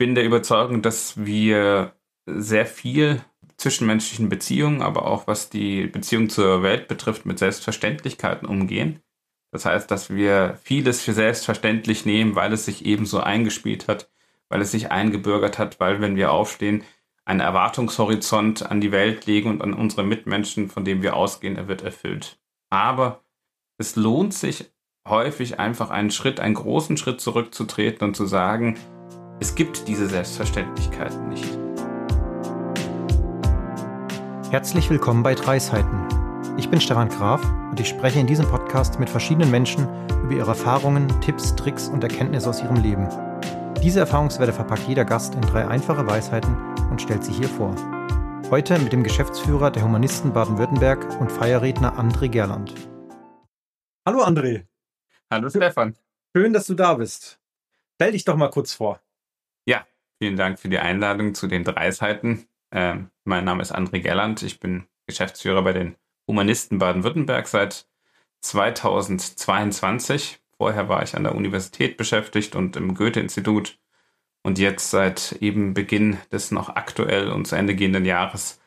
bin 0.00 0.14
der 0.14 0.24
Überzeugung, 0.24 0.80
dass 0.80 1.26
wir 1.26 1.92
sehr 2.24 2.64
viel 2.64 3.20
zwischenmenschlichen 3.58 4.30
Beziehungen, 4.30 4.80
aber 4.80 5.04
auch 5.04 5.26
was 5.26 5.50
die 5.50 5.88
Beziehung 5.88 6.30
zur 6.30 6.62
Welt 6.62 6.88
betrifft, 6.88 7.26
mit 7.26 7.38
Selbstverständlichkeiten 7.38 8.48
umgehen. 8.48 9.02
Das 9.50 9.66
heißt, 9.66 9.90
dass 9.90 10.08
wir 10.08 10.58
vieles 10.62 11.02
für 11.02 11.12
selbstverständlich 11.12 12.06
nehmen, 12.06 12.34
weil 12.34 12.54
es 12.54 12.64
sich 12.64 12.86
eben 12.86 13.04
so 13.04 13.20
eingespielt 13.20 13.88
hat, 13.88 14.08
weil 14.48 14.62
es 14.62 14.70
sich 14.70 14.90
eingebürgert 14.90 15.58
hat, 15.58 15.78
weil 15.80 16.00
wenn 16.00 16.16
wir 16.16 16.32
aufstehen, 16.32 16.82
einen 17.26 17.40
Erwartungshorizont 17.40 18.70
an 18.70 18.80
die 18.80 18.92
Welt 18.92 19.26
legen 19.26 19.50
und 19.50 19.60
an 19.60 19.74
unsere 19.74 20.02
Mitmenschen, 20.02 20.70
von 20.70 20.86
dem 20.86 21.02
wir 21.02 21.14
ausgehen, 21.14 21.56
er 21.56 21.68
wird 21.68 21.82
erfüllt. 21.82 22.40
Aber 22.70 23.22
es 23.76 23.96
lohnt 23.96 24.32
sich 24.32 24.72
häufig 25.06 25.60
einfach 25.60 25.90
einen 25.90 26.10
Schritt, 26.10 26.40
einen 26.40 26.54
großen 26.54 26.96
Schritt 26.96 27.20
zurückzutreten 27.20 28.08
und 28.08 28.16
zu 28.16 28.24
sagen, 28.24 28.78
es 29.40 29.54
gibt 29.54 29.88
diese 29.88 30.06
Selbstverständlichkeiten 30.06 31.30
nicht. 31.30 31.58
Herzlich 34.50 34.90
willkommen 34.90 35.22
bei 35.22 35.34
Dreisheiten. 35.34 36.06
Ich 36.58 36.68
bin 36.68 36.80
Stefan 36.80 37.08
Graf 37.08 37.42
und 37.70 37.80
ich 37.80 37.88
spreche 37.88 38.20
in 38.20 38.26
diesem 38.26 38.46
Podcast 38.46 39.00
mit 39.00 39.08
verschiedenen 39.08 39.50
Menschen 39.50 39.88
über 40.22 40.34
ihre 40.34 40.48
Erfahrungen, 40.48 41.08
Tipps, 41.22 41.56
Tricks 41.56 41.88
und 41.88 42.04
Erkenntnisse 42.04 42.50
aus 42.50 42.62
ihrem 42.62 42.82
Leben. 42.82 43.08
Diese 43.82 44.00
Erfahrungswerte 44.00 44.52
verpackt 44.52 44.86
jeder 44.86 45.06
Gast 45.06 45.34
in 45.34 45.40
drei 45.40 45.66
einfache 45.66 46.06
Weisheiten 46.06 46.54
und 46.90 47.00
stellt 47.00 47.24
sie 47.24 47.32
hier 47.32 47.48
vor. 47.48 47.74
Heute 48.50 48.78
mit 48.78 48.92
dem 48.92 49.02
Geschäftsführer 49.02 49.70
der 49.70 49.84
Humanisten 49.84 50.34
Baden-Württemberg 50.34 51.18
und 51.18 51.32
Feierredner 51.32 51.98
André 51.98 52.28
Gerland. 52.28 52.74
Hallo 54.06 54.22
André. 54.22 54.66
Hallo 55.30 55.48
Stefan. 55.48 55.96
Schön, 56.36 56.52
dass 56.52 56.66
du 56.66 56.74
da 56.74 56.94
bist. 56.94 57.40
Stell 57.94 58.12
dich 58.12 58.24
doch 58.24 58.36
mal 58.36 58.50
kurz 58.50 58.74
vor. 58.74 59.00
Vielen 60.22 60.36
Dank 60.36 60.58
für 60.58 60.68
die 60.68 60.78
Einladung 60.78 61.34
zu 61.34 61.46
den 61.46 61.64
Dreisheiten. 61.64 62.46
Ähm, 62.70 63.10
mein 63.24 63.46
Name 63.46 63.62
ist 63.62 63.74
André 63.74 64.00
Gerland. 64.00 64.42
Ich 64.42 64.60
bin 64.60 64.84
Geschäftsführer 65.06 65.62
bei 65.62 65.72
den 65.72 65.96
Humanisten 66.28 66.76
Baden-Württemberg 66.76 67.48
seit 67.48 67.86
2022. 68.42 70.40
Vorher 70.58 70.90
war 70.90 71.02
ich 71.02 71.16
an 71.16 71.24
der 71.24 71.34
Universität 71.34 71.96
beschäftigt 71.96 72.54
und 72.54 72.76
im 72.76 72.94
Goethe-Institut 72.94 73.78
und 74.42 74.58
jetzt 74.58 74.90
seit 74.90 75.32
eben 75.40 75.72
Beginn 75.72 76.18
des 76.30 76.50
noch 76.50 76.68
aktuell 76.68 77.30
und 77.30 77.46
zu 77.46 77.56
Ende 77.56 77.74
gehenden 77.74 78.04
Jahres 78.04 78.60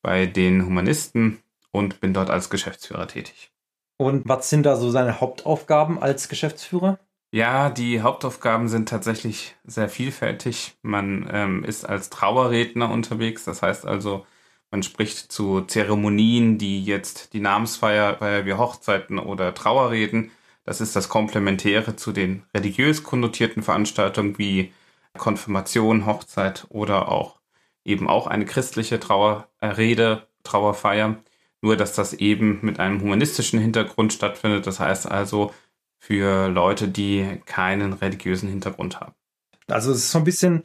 bei 0.00 0.24
den 0.24 0.64
Humanisten 0.64 1.42
und 1.70 2.00
bin 2.00 2.14
dort 2.14 2.30
als 2.30 2.48
Geschäftsführer 2.48 3.08
tätig. 3.08 3.52
Und 3.98 4.26
was 4.26 4.48
sind 4.48 4.64
da 4.64 4.76
so 4.76 4.90
seine 4.90 5.20
Hauptaufgaben 5.20 6.02
als 6.02 6.30
Geschäftsführer? 6.30 6.98
Ja, 7.34 7.68
die 7.68 8.00
Hauptaufgaben 8.00 8.68
sind 8.68 8.88
tatsächlich 8.88 9.56
sehr 9.64 9.88
vielfältig. 9.88 10.76
Man 10.82 11.28
ähm, 11.32 11.64
ist 11.64 11.84
als 11.84 12.08
Trauerredner 12.08 12.88
unterwegs, 12.92 13.42
das 13.42 13.60
heißt 13.60 13.86
also, 13.86 14.24
man 14.70 14.84
spricht 14.84 15.32
zu 15.32 15.62
Zeremonien, 15.62 16.58
die 16.58 16.84
jetzt 16.84 17.32
die 17.32 17.40
Namensfeier, 17.40 18.18
Feier 18.18 18.46
wie 18.46 18.52
Hochzeiten 18.52 19.18
oder 19.18 19.52
Trauerreden. 19.52 20.30
Das 20.64 20.80
ist 20.80 20.94
das 20.94 21.08
Komplementäre 21.08 21.96
zu 21.96 22.12
den 22.12 22.44
religiös 22.54 23.02
konnotierten 23.02 23.64
Veranstaltungen 23.64 24.38
wie 24.38 24.72
Konfirmation, 25.18 26.06
Hochzeit 26.06 26.66
oder 26.68 27.08
auch 27.08 27.40
eben 27.84 28.08
auch 28.08 28.28
eine 28.28 28.44
christliche 28.44 29.00
Trauerrede, 29.00 30.28
Trauerfeier. 30.44 31.16
Nur, 31.62 31.76
dass 31.76 31.94
das 31.94 32.12
eben 32.12 32.60
mit 32.62 32.78
einem 32.78 33.00
humanistischen 33.00 33.58
Hintergrund 33.58 34.12
stattfindet. 34.12 34.66
Das 34.68 34.78
heißt 34.80 35.10
also, 35.10 35.52
für 36.04 36.48
Leute, 36.48 36.86
die 36.86 37.40
keinen 37.46 37.94
religiösen 37.94 38.46
Hintergrund 38.46 39.00
haben. 39.00 39.14
Also 39.68 39.90
es 39.90 39.98
ist 39.98 40.10
so 40.10 40.18
ein 40.18 40.24
bisschen 40.24 40.62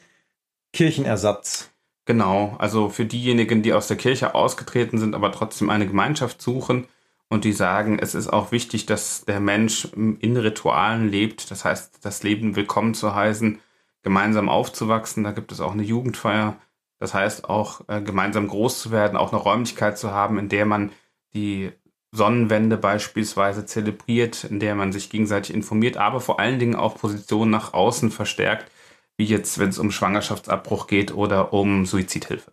Kirchenersatz. 0.74 1.72
Genau, 2.04 2.58
also 2.60 2.90
für 2.90 3.06
diejenigen, 3.06 3.62
die 3.62 3.72
aus 3.72 3.88
der 3.88 3.96
Kirche 3.96 4.36
ausgetreten 4.36 4.98
sind, 4.98 5.16
aber 5.16 5.32
trotzdem 5.32 5.70
eine 5.70 5.88
Gemeinschaft 5.88 6.42
suchen 6.42 6.88
und 7.30 7.46
die 7.46 7.54
sagen, 7.54 8.00
es 8.00 8.16
ist 8.16 8.28
auch 8.28 8.52
wichtig, 8.52 8.86
dass 8.86 9.24
der 9.24 9.40
Mensch 9.40 9.86
in 9.86 10.36
Ritualen 10.36 11.08
lebt, 11.08 11.52
das 11.52 11.64
heißt, 11.64 12.00
das 12.02 12.22
Leben 12.24 12.58
willkommen 12.58 12.94
zu 12.94 13.16
heißen, 13.16 13.62
gemeinsam 14.02 14.50
aufzuwachsen, 14.50 15.24
da 15.24 15.32
gibt 15.32 15.54
es 15.54 15.62
auch 15.62 15.72
eine 15.72 15.84
Jugendfeier, 15.84 16.58
das 16.98 17.14
heißt 17.14 17.50
auch 17.50 17.88
äh, 17.88 18.02
gemeinsam 18.02 18.50
groß 18.50 18.82
zu 18.82 18.92
werden, 18.92 19.16
auch 19.16 19.32
eine 19.32 19.42
Räumlichkeit 19.42 19.98
zu 19.98 20.12
haben, 20.12 20.38
in 20.38 20.50
der 20.50 20.66
man 20.66 20.92
die 21.34 21.72
Sonnenwende 22.12 22.78
beispielsweise 22.78 23.66
zelebriert, 23.66 24.44
in 24.44 24.60
der 24.60 24.76
man 24.76 24.92
sich 24.92 25.10
gegenseitig 25.10 25.54
informiert, 25.54 25.98
aber 25.98 26.22
vor 26.22 26.40
allen 26.40 26.60
Dingen 26.60 26.76
auch 26.76 26.98
Positionen 26.98 27.52
nach 27.52 27.74
außen 27.74 28.12
verstärkt, 28.12 28.72
wie 29.18 29.26
jetzt, 29.26 29.60
wenn 29.60 29.70
es 29.70 29.78
um 29.78 29.92
Schwangerschaftsabbruch 29.92 30.88
geht 30.88 31.14
oder 31.14 31.54
um 31.54 31.86
Suizidhilfe. 31.86 32.52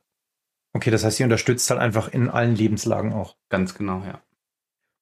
Okay, 0.75 0.91
das 0.91 1.05
heißt, 1.05 1.21
ihr 1.21 1.25
unterstützt 1.25 1.71
halt 1.71 1.81
einfach 1.81 2.09
in 2.09 2.29
allen 2.29 2.55
Lebenslagen 2.55 3.15
auch. 3.15 3.37
Ganz 3.49 3.75
genau, 3.75 4.03
ja. 4.05 4.21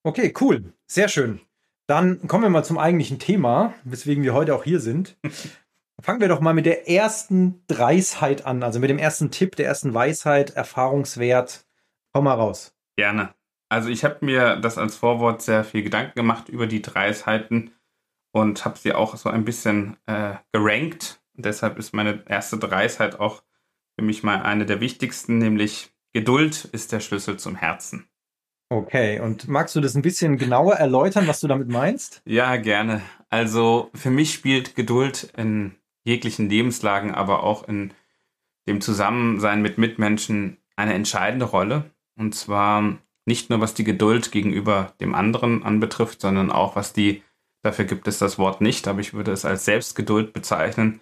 Okay, 0.04 0.32
cool. 0.40 0.72
Sehr 0.86 1.08
schön. 1.08 1.40
Dann 1.86 2.28
kommen 2.28 2.44
wir 2.44 2.50
mal 2.50 2.64
zum 2.64 2.78
eigentlichen 2.78 3.18
Thema, 3.18 3.74
weswegen 3.82 4.22
wir 4.22 4.34
heute 4.34 4.54
auch 4.54 4.64
hier 4.64 4.78
sind. 4.78 5.16
Fangen 6.00 6.20
wir 6.20 6.28
doch 6.28 6.40
mal 6.40 6.54
mit 6.54 6.66
der 6.66 6.88
ersten 6.88 7.64
Dreisheit 7.66 8.46
an, 8.46 8.62
also 8.62 8.78
mit 8.78 8.90
dem 8.90 8.98
ersten 8.98 9.30
Tipp, 9.30 9.56
der 9.56 9.66
ersten 9.66 9.94
Weisheit, 9.94 10.50
Erfahrungswert. 10.50 11.66
Komm 12.12 12.24
mal 12.24 12.34
raus. 12.34 12.74
Gerne. 12.96 13.34
Also 13.74 13.88
ich 13.88 14.04
habe 14.04 14.24
mir 14.24 14.54
das 14.54 14.78
als 14.78 14.94
Vorwort 14.94 15.42
sehr 15.42 15.64
viel 15.64 15.82
Gedanken 15.82 16.14
gemacht 16.14 16.48
über 16.48 16.68
die 16.68 16.80
Dreisheiten 16.80 17.72
und 18.30 18.64
habe 18.64 18.78
sie 18.78 18.92
auch 18.92 19.16
so 19.16 19.28
ein 19.28 19.44
bisschen 19.44 19.96
äh, 20.06 20.34
gerankt. 20.52 21.20
Und 21.36 21.44
deshalb 21.44 21.76
ist 21.76 21.92
meine 21.92 22.22
erste 22.28 22.56
Dreisheit 22.56 23.18
auch 23.18 23.42
für 23.98 24.04
mich 24.04 24.22
mal 24.22 24.42
eine 24.42 24.64
der 24.64 24.80
wichtigsten, 24.80 25.38
nämlich 25.38 25.92
Geduld 26.12 26.66
ist 26.66 26.92
der 26.92 27.00
Schlüssel 27.00 27.36
zum 27.36 27.56
Herzen. 27.56 28.08
Okay, 28.68 29.18
und 29.18 29.48
magst 29.48 29.74
du 29.74 29.80
das 29.80 29.96
ein 29.96 30.02
bisschen 30.02 30.38
genauer 30.38 30.74
erläutern, 30.74 31.26
was 31.26 31.40
du 31.40 31.48
damit 31.48 31.66
meinst? 31.68 32.22
Ja, 32.26 32.54
gerne. 32.54 33.02
Also 33.28 33.90
für 33.92 34.10
mich 34.10 34.32
spielt 34.34 34.76
Geduld 34.76 35.32
in 35.36 35.74
jeglichen 36.04 36.48
Lebenslagen, 36.48 37.12
aber 37.12 37.42
auch 37.42 37.66
in 37.66 37.92
dem 38.68 38.80
Zusammensein 38.80 39.62
mit 39.62 39.78
Mitmenschen 39.78 40.58
eine 40.76 40.94
entscheidende 40.94 41.46
Rolle. 41.46 41.90
Und 42.16 42.36
zwar 42.36 42.98
nicht 43.26 43.50
nur 43.50 43.60
was 43.60 43.74
die 43.74 43.84
Geduld 43.84 44.32
gegenüber 44.32 44.92
dem 45.00 45.14
anderen 45.14 45.62
anbetrifft, 45.62 46.20
sondern 46.20 46.50
auch 46.50 46.76
was 46.76 46.92
die, 46.92 47.22
dafür 47.62 47.84
gibt 47.84 48.06
es 48.08 48.18
das 48.18 48.38
Wort 48.38 48.60
nicht, 48.60 48.86
aber 48.88 49.00
ich 49.00 49.14
würde 49.14 49.32
es 49.32 49.44
als 49.44 49.64
Selbstgeduld 49.64 50.32
bezeichnen, 50.32 51.00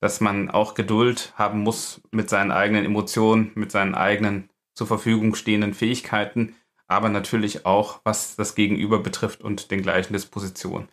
dass 0.00 0.20
man 0.20 0.50
auch 0.50 0.74
Geduld 0.74 1.32
haben 1.36 1.60
muss 1.60 2.00
mit 2.10 2.28
seinen 2.28 2.50
eigenen 2.50 2.84
Emotionen, 2.84 3.52
mit 3.54 3.70
seinen 3.70 3.94
eigenen 3.94 4.50
zur 4.74 4.86
Verfügung 4.86 5.34
stehenden 5.34 5.74
Fähigkeiten, 5.74 6.56
aber 6.88 7.08
natürlich 7.08 7.64
auch, 7.66 8.00
was 8.04 8.36
das 8.36 8.54
Gegenüber 8.54 8.98
betrifft 8.98 9.42
und 9.42 9.70
den 9.70 9.82
gleichen 9.82 10.12
Dispositionen. 10.12 10.88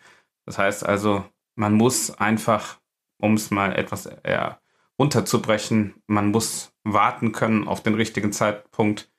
Das 0.46 0.58
heißt 0.58 0.86
also, 0.86 1.24
man 1.56 1.74
muss 1.74 2.10
einfach, 2.10 2.78
um 3.20 3.34
es 3.34 3.50
mal 3.50 3.76
etwas 3.76 4.06
eher 4.06 4.60
runterzubrechen, 4.98 5.94
man 6.06 6.30
muss 6.30 6.72
warten 6.84 7.32
können 7.32 7.66
auf 7.66 7.82
den 7.82 7.94
richtigen 7.94 8.32
Zeitpunkt, 8.32 9.10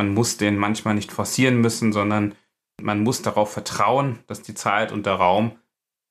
man 0.00 0.14
muss 0.14 0.38
den 0.38 0.56
manchmal 0.56 0.94
nicht 0.94 1.12
forcieren 1.12 1.60
müssen, 1.60 1.92
sondern 1.92 2.34
man 2.80 3.02
muss 3.02 3.20
darauf 3.20 3.52
vertrauen, 3.52 4.20
dass 4.28 4.40
die 4.40 4.54
Zeit 4.54 4.92
und 4.92 5.04
der 5.04 5.16
Raum 5.16 5.58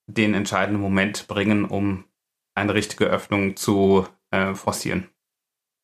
den 0.05 0.35
entscheidenden 0.35 0.79
Moment 0.79 1.27
bringen, 1.27 1.65
um 1.65 2.03
eine 2.53 2.75
richtige 2.75 3.05
Öffnung 3.05 3.55
zu 3.55 4.05
äh, 4.29 4.53
forcieren. 4.53 5.09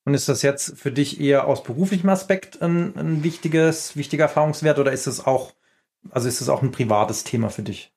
Und 0.06 0.14
ist 0.14 0.30
das 0.30 0.44
jetzt 0.44 0.78
für 0.78 0.92
dich 0.92 1.20
eher 1.20 1.48
aus 1.48 1.64
beruflichem 1.64 2.10
Aspekt 2.10 2.62
ein, 2.62 2.96
ein 2.96 3.24
wichtiges, 3.24 3.98
wichtiger 3.98 4.26
Erfahrungswert 4.26 4.78
oder 4.78 4.92
ist 4.92 5.08
es 5.08 5.26
auch, 5.26 5.54
also 6.12 6.28
ist 6.28 6.42
es 6.42 6.50
auch 6.50 6.62
ein 6.62 6.72
privates 6.72 7.24
Thema 7.24 7.50
für 7.50 7.64
dich? 7.64 7.92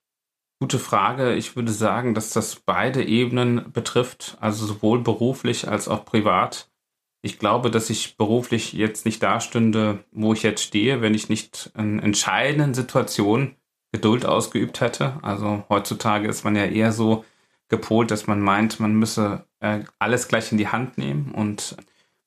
Gute 0.58 0.78
Frage. 0.78 1.34
Ich 1.34 1.54
würde 1.54 1.70
sagen, 1.70 2.14
dass 2.14 2.30
das 2.30 2.56
beide 2.56 3.04
Ebenen 3.04 3.70
betrifft, 3.72 4.38
also 4.40 4.64
sowohl 4.64 5.02
beruflich 5.02 5.68
als 5.68 5.86
auch 5.86 6.06
privat 6.06 6.67
ich 7.22 7.38
glaube, 7.38 7.70
dass 7.70 7.90
ich 7.90 8.16
beruflich 8.16 8.72
jetzt 8.72 9.04
nicht 9.04 9.22
dastünde, 9.22 10.04
wo 10.12 10.32
ich 10.32 10.42
jetzt 10.42 10.62
stehe, 10.62 11.00
wenn 11.00 11.14
ich 11.14 11.28
nicht 11.28 11.70
in 11.76 11.98
entscheidenden 11.98 12.74
Situationen 12.74 13.56
Geduld 13.92 14.26
ausgeübt 14.26 14.80
hätte. 14.80 15.18
Also 15.22 15.64
heutzutage 15.68 16.28
ist 16.28 16.44
man 16.44 16.54
ja 16.54 16.64
eher 16.64 16.92
so 16.92 17.24
gepolt, 17.68 18.10
dass 18.10 18.26
man 18.26 18.40
meint, 18.40 18.80
man 18.80 18.94
müsse 18.94 19.46
äh, 19.60 19.80
alles 19.98 20.28
gleich 20.28 20.52
in 20.52 20.58
die 20.58 20.68
Hand 20.68 20.98
nehmen 20.98 21.32
und 21.32 21.76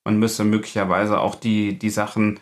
man 0.04 0.18
müsse 0.18 0.44
möglicherweise 0.44 1.20
auch 1.20 1.36
die, 1.36 1.78
die 1.78 1.90
Sachen 1.90 2.40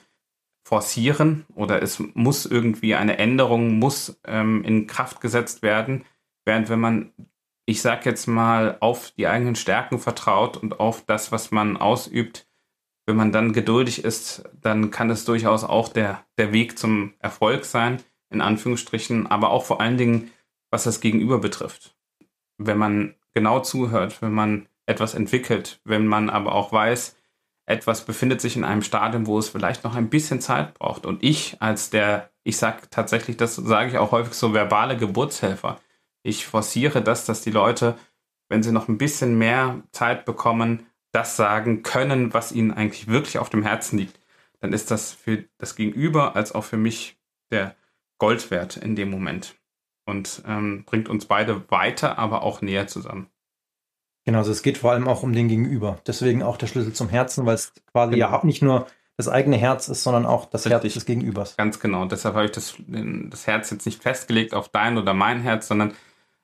forcieren 0.63 1.45
oder 1.55 1.81
es 1.81 2.01
muss 2.13 2.45
irgendwie 2.45 2.95
eine 2.95 3.17
Änderung 3.17 3.79
muss 3.79 4.19
ähm, 4.25 4.63
in 4.63 4.87
Kraft 4.87 5.19
gesetzt 5.21 5.61
werden, 5.61 6.05
während 6.45 6.69
wenn 6.69 6.79
man 6.79 7.11
ich 7.69 7.83
sag 7.83 8.05
jetzt 8.07 8.25
mal, 8.27 8.77
auf 8.79 9.11
die 9.11 9.27
eigenen 9.27 9.55
Stärken 9.55 9.99
vertraut 9.99 10.57
und 10.57 10.79
auf 10.79 11.05
das, 11.05 11.31
was 11.31 11.51
man 11.51 11.77
ausübt, 11.77 12.47
wenn 13.05 13.15
man 13.15 13.31
dann 13.31 13.53
geduldig 13.53 14.03
ist, 14.03 14.43
dann 14.59 14.89
kann 14.89 15.11
es 15.11 15.23
durchaus 15.23 15.63
auch 15.63 15.89
der, 15.89 16.25
der 16.39 16.51
Weg 16.51 16.79
zum 16.79 17.13
Erfolg 17.19 17.65
sein, 17.65 18.01
in 18.31 18.41
Anführungsstrichen, 18.41 19.27
aber 19.27 19.51
auch 19.51 19.65
vor 19.65 19.81
allen 19.81 19.97
Dingen, 19.97 20.31
was 20.71 20.85
das 20.85 20.99
Gegenüber 20.99 21.37
betrifft. 21.37 21.95
Wenn 22.57 22.79
man 22.79 23.15
genau 23.33 23.59
zuhört, 23.59 24.21
wenn 24.23 24.33
man 24.33 24.67
etwas 24.87 25.13
entwickelt. 25.13 25.79
Wenn 25.83 26.07
man 26.07 26.31
aber 26.31 26.53
auch 26.55 26.71
weiß, 26.71 27.15
etwas 27.67 28.03
befindet 28.03 28.41
sich 28.41 28.57
in 28.57 28.63
einem 28.63 28.81
Stadium, 28.81 29.27
wo 29.27 29.37
es 29.37 29.49
vielleicht 29.49 29.83
noch 29.83 29.95
ein 29.95 30.09
bisschen 30.09 30.41
Zeit 30.41 30.73
braucht. 30.73 31.05
Und 31.05 31.23
ich 31.23 31.61
als 31.61 31.91
der, 31.91 32.31
ich 32.43 32.57
sage 32.57 32.81
tatsächlich, 32.89 33.37
das 33.37 33.55
sage 33.55 33.91
ich 33.91 33.97
auch 33.99 34.11
häufig 34.11 34.33
so, 34.33 34.53
verbale 34.55 34.97
Geburtshelfer. 34.97 35.79
Ich 36.29 36.45
forciere 36.45 37.01
das, 37.01 37.25
dass 37.25 37.41
die 37.41 37.49
Leute, 37.49 37.97
wenn 38.49 38.61
sie 38.61 38.71
noch 38.71 38.87
ein 38.87 38.99
bisschen 38.99 39.39
mehr 39.39 39.81
Zeit 39.91 40.25
bekommen, 40.25 40.85
das 41.11 41.35
sagen 41.35 41.81
können, 41.81 42.35
was 42.35 42.51
ihnen 42.51 42.71
eigentlich 42.71 43.07
wirklich 43.07 43.39
auf 43.39 43.49
dem 43.49 43.63
Herzen 43.63 43.97
liegt. 43.97 44.19
Dann 44.59 44.71
ist 44.71 44.91
das 44.91 45.11
für 45.11 45.45
das 45.57 45.75
Gegenüber 45.75 46.35
als 46.35 46.53
auch 46.53 46.63
für 46.63 46.77
mich 46.77 47.17
der 47.49 47.75
Gold 48.19 48.51
wert 48.51 48.77
in 48.77 48.95
dem 48.95 49.09
Moment. 49.09 49.55
Und 50.05 50.43
ähm, 50.45 50.83
bringt 50.85 51.09
uns 51.09 51.25
beide 51.25 51.69
weiter, 51.71 52.19
aber 52.19 52.43
auch 52.43 52.61
näher 52.61 52.85
zusammen. 52.85 53.27
Genau, 54.25 54.39
also 54.39 54.51
es 54.51 54.61
geht 54.61 54.77
vor 54.77 54.91
allem 54.91 55.07
auch 55.07 55.23
um 55.23 55.33
den 55.33 55.47
Gegenüber. 55.47 55.99
Deswegen 56.05 56.43
auch 56.43 56.57
der 56.57 56.67
Schlüssel 56.67 56.93
zum 56.93 57.09
Herzen, 57.09 57.47
weil 57.47 57.55
es 57.55 57.73
quasi 57.91 58.15
genau. 58.15 58.31
ja 58.31 58.45
nicht 58.45 58.61
nur 58.61 58.85
das 59.17 59.27
eigene 59.27 59.57
Herz 59.57 59.89
ist, 59.89 60.03
sondern 60.03 60.27
auch 60.27 60.45
das 60.45 60.65
Richtig. 60.65 60.83
Herz 60.83 60.93
des 60.93 61.05
Gegenübers. 61.05 61.57
Ganz 61.57 61.79
genau. 61.79 62.05
Deshalb 62.05 62.35
habe 62.35 62.45
ich 62.45 62.51
das, 62.51 62.75
das 62.87 63.47
Herz 63.47 63.71
jetzt 63.71 63.87
nicht 63.87 64.03
festgelegt 64.03 64.53
auf 64.53 64.69
dein 64.69 64.99
oder 64.99 65.15
mein 65.15 65.41
Herz, 65.41 65.67
sondern 65.67 65.93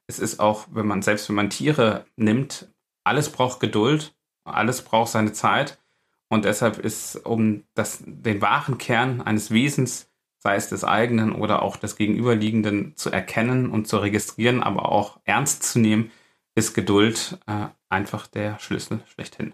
es 0.08 0.20
ist 0.20 0.40
auch, 0.40 0.68
wenn 0.72 0.88
man, 0.88 1.02
selbst 1.02 1.28
wenn 1.30 1.36
man 1.36 1.50
Tiere 1.50 2.06
nimmt, 2.16 2.70
alles 3.04 3.30
braucht 3.30 3.60
Geduld, 3.60 4.16
alles 4.44 4.82
braucht 4.82 5.12
seine 5.12 5.34
Zeit. 5.34 5.80
Und 6.28 6.46
deshalb 6.46 6.80
ist, 6.80 7.16
um 7.26 7.64
das, 7.74 8.04
den 8.06 8.42
wahren 8.42 8.78
Kern 8.78 9.22
eines 9.22 9.52
Wesens, 9.52 10.10
sei 10.40 10.56
es 10.56 10.70
des 10.70 10.84
eigenen 10.84 11.34
oder 11.34 11.62
auch 11.62 11.78
des 11.78 11.96
Gegenüberliegenden, 11.96 12.96
zu 12.96 13.10
erkennen 13.10 13.70
und 13.70 13.88
zu 13.88 13.98
registrieren, 13.98 14.62
aber 14.62 14.92
auch 14.92 15.20
ernst 15.24 15.64
zu 15.64 15.80
nehmen, 15.80 16.12
ist 16.56 16.74
Geduld 16.74 17.38
äh, 17.48 17.68
einfach 17.90 18.28
der 18.28 18.60
Schlüssel 18.60 19.02
schlechthin. 19.08 19.54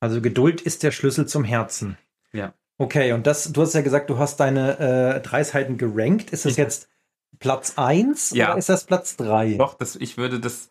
Also 0.00 0.20
Geduld 0.20 0.60
ist 0.60 0.82
der 0.82 0.92
Schlüssel 0.92 1.26
zum 1.26 1.44
Herzen. 1.44 1.98
Ja. 2.32 2.54
Okay, 2.78 3.12
und 3.12 3.26
das, 3.26 3.52
du 3.52 3.62
hast 3.62 3.74
ja 3.74 3.80
gesagt, 3.80 4.08
du 4.08 4.18
hast 4.18 4.38
deine 4.38 4.78
äh, 4.78 5.20
Dreisheiten 5.20 5.78
gerankt. 5.78 6.30
Ist 6.30 6.44
das 6.44 6.56
ja. 6.56 6.64
jetzt 6.64 6.88
Platz 7.38 7.74
1 7.76 8.30
ja. 8.30 8.48
oder 8.48 8.58
ist 8.58 8.68
das 8.68 8.84
Platz 8.84 9.16
3? 9.16 9.54
Doch, 9.54 9.74
das, 9.74 9.96
ich 9.96 10.16
würde 10.16 10.40
das, 10.40 10.70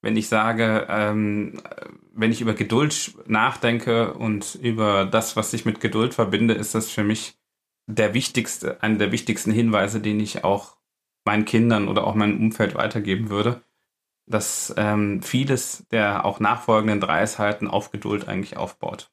wenn 0.00 0.16
ich 0.16 0.28
sage, 0.28 0.86
ähm, 0.88 1.60
wenn 2.12 2.32
ich 2.32 2.40
über 2.40 2.54
Geduld 2.54 3.14
nachdenke 3.26 4.14
und 4.14 4.54
über 4.56 5.04
das, 5.04 5.36
was 5.36 5.52
ich 5.52 5.64
mit 5.64 5.80
Geduld 5.80 6.14
verbinde, 6.14 6.54
ist 6.54 6.74
das 6.74 6.90
für 6.90 7.04
mich 7.04 7.38
der 7.86 8.14
wichtigste, 8.14 8.82
einer 8.82 8.98
der 8.98 9.12
wichtigsten 9.12 9.52
Hinweise, 9.52 10.00
den 10.00 10.18
ich 10.20 10.44
auch 10.44 10.76
meinen 11.24 11.44
Kindern 11.44 11.88
oder 11.88 12.04
auch 12.04 12.14
meinem 12.14 12.40
Umfeld 12.40 12.74
weitergeben 12.74 13.30
würde 13.30 13.62
dass 14.26 14.74
ähm, 14.76 15.22
vieles 15.22 15.86
der 15.90 16.24
auch 16.24 16.40
nachfolgenden 16.40 17.00
Dreisheiten 17.00 17.68
auf 17.68 17.90
Geduld 17.90 18.28
eigentlich 18.28 18.56
aufbaut. 18.56 19.10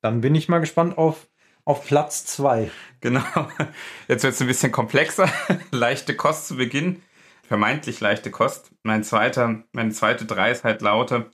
Dann 0.00 0.22
bin 0.22 0.34
ich 0.34 0.48
mal 0.48 0.60
gespannt 0.60 0.98
auf, 0.98 1.28
auf 1.64 1.86
Platz 1.86 2.26
zwei. 2.26 2.70
Genau. 3.00 3.22
Jetzt 4.08 4.22
wird 4.24 4.34
es 4.34 4.40
ein 4.40 4.46
bisschen 4.46 4.72
komplexer. 4.72 5.28
leichte 5.70 6.16
Kost 6.16 6.48
zu 6.48 6.56
Beginn. 6.56 7.02
Vermeintlich 7.42 8.00
leichte 8.00 8.30
Kost. 8.30 8.72
Mein 8.82 9.04
zweiter, 9.04 9.64
meine 9.72 9.90
zweite 9.90 10.24
Dreisheit 10.24 10.80
lautet, 10.80 11.30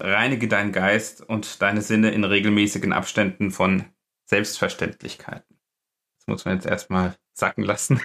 reinige 0.00 0.48
deinen 0.48 0.72
Geist 0.72 1.22
und 1.22 1.60
deine 1.62 1.82
Sinne 1.82 2.10
in 2.10 2.24
regelmäßigen 2.24 2.92
Abständen 2.92 3.50
von 3.50 3.84
Selbstverständlichkeiten. 4.26 5.56
Das 6.18 6.26
muss 6.26 6.44
man 6.44 6.54
jetzt 6.54 6.66
erstmal 6.66 7.16
sacken 7.32 7.64
lassen. 7.64 8.00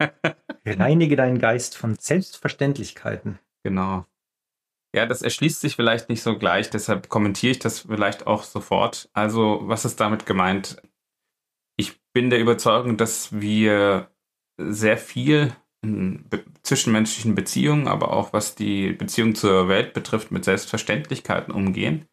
Reinige 0.66 1.16
deinen 1.16 1.38
Geist 1.38 1.76
von 1.76 1.96
Selbstverständlichkeiten. 1.96 3.38
Genau. 3.62 4.04
Ja, 4.94 5.04
das 5.06 5.22
erschließt 5.22 5.60
sich 5.60 5.76
vielleicht 5.76 6.08
nicht 6.08 6.22
so 6.22 6.38
gleich, 6.38 6.70
deshalb 6.70 7.08
kommentiere 7.08 7.52
ich 7.52 7.58
das 7.58 7.80
vielleicht 7.80 8.26
auch 8.26 8.42
sofort. 8.42 9.10
Also, 9.12 9.60
was 9.64 9.84
ist 9.84 10.00
damit 10.00 10.24
gemeint? 10.24 10.80
Ich 11.76 12.00
bin 12.12 12.30
der 12.30 12.40
Überzeugung, 12.40 12.96
dass 12.96 13.38
wir 13.38 14.10
sehr 14.56 14.96
viel 14.96 15.54
in 15.82 16.24
zwischenmenschlichen 16.62 17.34
Beziehungen, 17.34 17.86
aber 17.86 18.12
auch 18.12 18.32
was 18.32 18.54
die 18.54 18.92
Beziehung 18.92 19.34
zur 19.34 19.68
Welt 19.68 19.92
betrifft, 19.92 20.30
mit 20.30 20.44
Selbstverständlichkeiten 20.44 21.54
umgehen. 21.54 22.06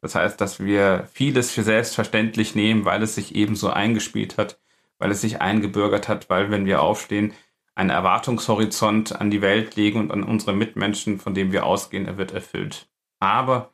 Das 0.00 0.14
heißt, 0.16 0.40
dass 0.40 0.58
wir 0.58 1.08
vieles 1.12 1.52
für 1.52 1.62
selbstverständlich 1.62 2.54
nehmen, 2.54 2.84
weil 2.84 3.02
es 3.02 3.14
sich 3.14 3.34
eben 3.36 3.54
so 3.54 3.70
eingespielt 3.70 4.36
hat, 4.36 4.60
weil 4.98 5.12
es 5.12 5.20
sich 5.20 5.40
eingebürgert 5.40 6.08
hat, 6.08 6.28
weil 6.28 6.50
wenn 6.50 6.66
wir 6.66 6.82
aufstehen, 6.82 7.32
einen 7.74 7.90
Erwartungshorizont 7.90 9.18
an 9.18 9.30
die 9.30 9.42
Welt 9.42 9.76
legen 9.76 9.98
und 9.98 10.10
an 10.10 10.22
unsere 10.22 10.52
Mitmenschen, 10.52 11.18
von 11.18 11.34
dem 11.34 11.52
wir 11.52 11.64
ausgehen, 11.64 12.06
er 12.06 12.18
wird 12.18 12.32
erfüllt. 12.32 12.90
Aber 13.20 13.72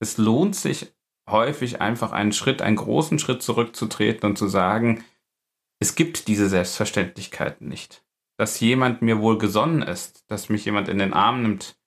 es 0.00 0.18
lohnt 0.18 0.56
sich 0.56 0.92
häufig 1.28 1.80
einfach 1.80 2.12
einen 2.12 2.32
Schritt, 2.32 2.62
einen 2.62 2.76
großen 2.76 3.18
Schritt 3.18 3.42
zurückzutreten 3.42 4.28
und 4.28 4.36
zu 4.36 4.48
sagen, 4.48 5.04
es 5.80 5.94
gibt 5.94 6.28
diese 6.28 6.48
Selbstverständlichkeiten 6.48 7.68
nicht. 7.68 8.04
Dass 8.36 8.60
jemand 8.60 9.02
mir 9.02 9.20
wohl 9.20 9.38
gesonnen 9.38 9.82
ist, 9.82 10.24
dass 10.30 10.48
mich 10.48 10.64
jemand 10.64 10.88
in 10.88 10.98
den 10.98 11.12
Arm 11.12 11.42
nimmt, 11.42 11.78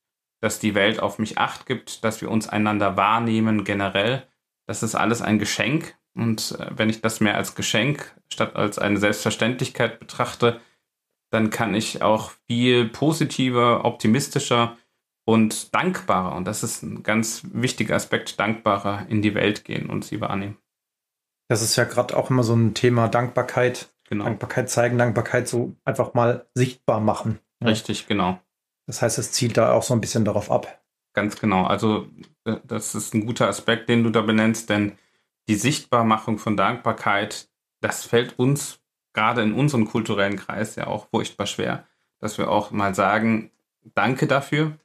dass 0.41 0.59
die 0.59 0.75
Welt 0.75 0.99
auf 0.99 1.19
mich 1.19 1.37
acht 1.37 1.65
gibt, 1.65 2.03
dass 2.03 2.21
wir 2.21 2.29
uns 2.29 2.47
einander 2.47 2.95
wahrnehmen 2.95 3.63
generell, 3.63 4.27
das 4.67 4.83
ist 4.83 4.95
alles 4.95 5.21
ein 5.21 5.39
Geschenk. 5.39 5.97
Und 6.13 6.57
äh, 6.59 6.71
wenn 6.75 6.89
ich 6.89 7.01
das 7.01 7.21
mehr 7.21 7.35
als 7.35 7.55
Geschenk 7.55 8.15
statt 8.29 8.55
als 8.55 8.77
eine 8.79 8.97
Selbstverständlichkeit 8.97 9.99
betrachte, 9.99 10.59
dann 11.29 11.49
kann 11.49 11.73
ich 11.73 12.01
auch 12.01 12.31
viel 12.47 12.89
positiver, 12.89 13.85
optimistischer 13.85 14.77
und 15.25 15.73
dankbarer, 15.75 16.35
und 16.35 16.45
das 16.45 16.63
ist 16.63 16.83
ein 16.83 17.03
ganz 17.03 17.43
wichtiger 17.51 17.95
Aspekt, 17.95 18.39
dankbarer 18.39 19.07
in 19.09 19.21
die 19.21 19.35
Welt 19.35 19.65
gehen 19.65 19.89
und 19.89 20.05
sie 20.05 20.21
wahrnehmen. 20.21 20.57
Das 21.49 21.61
ist 21.61 21.75
ja 21.75 21.83
gerade 21.83 22.15
auch 22.15 22.29
immer 22.29 22.43
so 22.43 22.55
ein 22.55 22.73
Thema 22.73 23.07
Dankbarkeit. 23.07 23.89
Genau. 24.09 24.23
Dankbarkeit 24.23 24.69
zeigen, 24.69 24.97
Dankbarkeit 24.97 25.49
so 25.49 25.75
einfach 25.83 26.13
mal 26.13 26.47
sichtbar 26.53 27.01
machen. 27.01 27.39
Ja. 27.61 27.69
Richtig, 27.69 28.07
genau. 28.07 28.39
Das 28.85 29.01
heißt, 29.01 29.17
es 29.17 29.33
zielt 29.33 29.57
da 29.57 29.73
auch 29.73 29.83
so 29.83 29.93
ein 29.93 29.99
bisschen 29.99 30.23
darauf 30.23 30.49
ab. 30.49 30.81
Ganz 31.13 31.37
genau. 31.39 31.65
Also, 31.65 32.07
das 32.63 32.95
ist 32.95 33.13
ein 33.13 33.25
guter 33.25 33.49
Aspekt, 33.49 33.89
den 33.89 34.03
du 34.03 34.09
da 34.09 34.21
benennst, 34.21 34.69
denn 34.69 34.97
die 35.49 35.55
Sichtbarmachung 35.55 36.37
von 36.37 36.55
Dankbarkeit, 36.55 37.49
das 37.81 38.05
fällt 38.05 38.39
uns 38.39 38.79
gerade 39.17 39.41
in 39.41 39.53
unserem 39.53 39.85
kulturellen 39.85 40.35
Kreis 40.35 40.75
ja 40.75 40.85
auch 40.85 41.07
furchtbar 41.09 41.47
schwer, 41.47 41.87
dass 42.19 42.37
wir 42.37 42.51
auch 42.51 42.69
mal 42.69 42.93
sagen, 42.93 43.49
danke 43.95 44.27
dafür, 44.27 44.77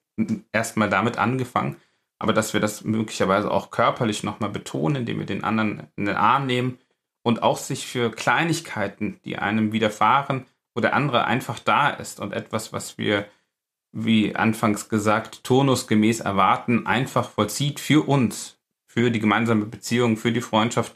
erstmal 0.52 0.88
damit 0.88 1.18
angefangen, 1.18 1.76
aber 2.18 2.32
dass 2.32 2.54
wir 2.54 2.60
das 2.60 2.82
möglicherweise 2.82 3.50
auch 3.50 3.70
körperlich 3.70 4.22
nochmal 4.22 4.48
betonen, 4.48 4.96
indem 4.96 5.18
wir 5.18 5.26
den 5.26 5.44
anderen 5.44 5.88
in 5.96 6.06
den 6.06 6.16
Arm 6.16 6.46
nehmen 6.46 6.78
und 7.22 7.42
auch 7.42 7.58
sich 7.58 7.86
für 7.86 8.10
Kleinigkeiten, 8.10 9.20
die 9.26 9.36
einem 9.36 9.72
widerfahren, 9.72 10.46
wo 10.74 10.80
der 10.80 10.94
andere 10.94 11.26
einfach 11.26 11.58
da 11.58 11.90
ist 11.90 12.18
und 12.18 12.32
etwas, 12.32 12.72
was 12.72 12.96
wir, 12.96 13.26
wie 13.92 14.34
anfangs 14.34 14.88
gesagt, 14.88 15.44
turnusgemäß 15.44 16.20
erwarten, 16.20 16.86
einfach 16.86 17.28
vollzieht 17.28 17.80
für 17.80 18.08
uns, 18.08 18.56
für 18.86 19.10
die 19.10 19.20
gemeinsame 19.20 19.66
Beziehung, 19.66 20.16
für 20.16 20.32
die 20.32 20.40
Freundschaft, 20.40 20.94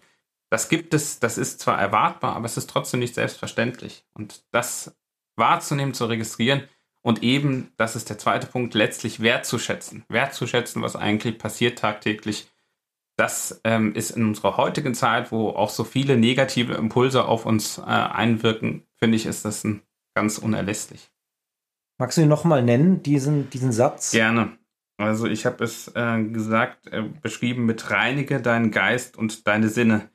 das 0.50 0.68
gibt 0.68 0.94
es, 0.94 1.18
das 1.18 1.38
ist 1.38 1.60
zwar 1.60 1.78
erwartbar, 1.78 2.36
aber 2.36 2.46
es 2.46 2.56
ist 2.56 2.70
trotzdem 2.70 3.00
nicht 3.00 3.14
selbstverständlich. 3.14 4.04
Und 4.14 4.44
das 4.52 4.96
wahrzunehmen, 5.36 5.94
zu 5.94 6.06
registrieren 6.06 6.62
und 7.02 7.22
eben, 7.22 7.72
das 7.76 7.94
ist 7.94 8.10
der 8.10 8.18
zweite 8.18 8.46
Punkt, 8.46 8.74
letztlich 8.74 9.20
wertzuschätzen. 9.20 10.04
Wertzuschätzen, 10.08 10.82
was 10.82 10.96
eigentlich 10.96 11.38
passiert 11.38 11.78
tagtäglich. 11.78 12.50
Das 13.16 13.60
ähm, 13.64 13.94
ist 13.94 14.10
in 14.10 14.24
unserer 14.24 14.56
heutigen 14.56 14.94
Zeit, 14.94 15.32
wo 15.32 15.50
auch 15.50 15.70
so 15.70 15.84
viele 15.84 16.16
negative 16.16 16.74
Impulse 16.74 17.24
auf 17.24 17.46
uns 17.46 17.78
äh, 17.78 17.82
einwirken, 17.82 18.86
finde 18.96 19.16
ich, 19.16 19.26
ist 19.26 19.44
das 19.44 19.64
ein, 19.64 19.82
ganz 20.14 20.38
unerlässlich. 20.38 21.12
Magst 21.98 22.18
du 22.18 22.22
ihn 22.22 22.28
nochmal 22.28 22.62
nennen, 22.62 23.02
diesen, 23.02 23.50
diesen 23.50 23.70
Satz? 23.70 24.10
Gerne. 24.10 24.58
Also 24.98 25.26
ich 25.26 25.46
habe 25.46 25.62
es 25.62 25.92
äh, 25.94 26.22
gesagt, 26.24 26.86
äh, 26.88 27.02
beschrieben 27.02 27.66
mit 27.66 27.90
reinige 27.90 28.40
deinen 28.40 28.70
Geist 28.70 29.16
und 29.16 29.46
deine 29.46 29.68
Sinne 29.68 30.10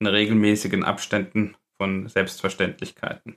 in 0.00 0.06
regelmäßigen 0.06 0.82
Abständen 0.82 1.56
von 1.76 2.08
Selbstverständlichkeiten. 2.08 3.36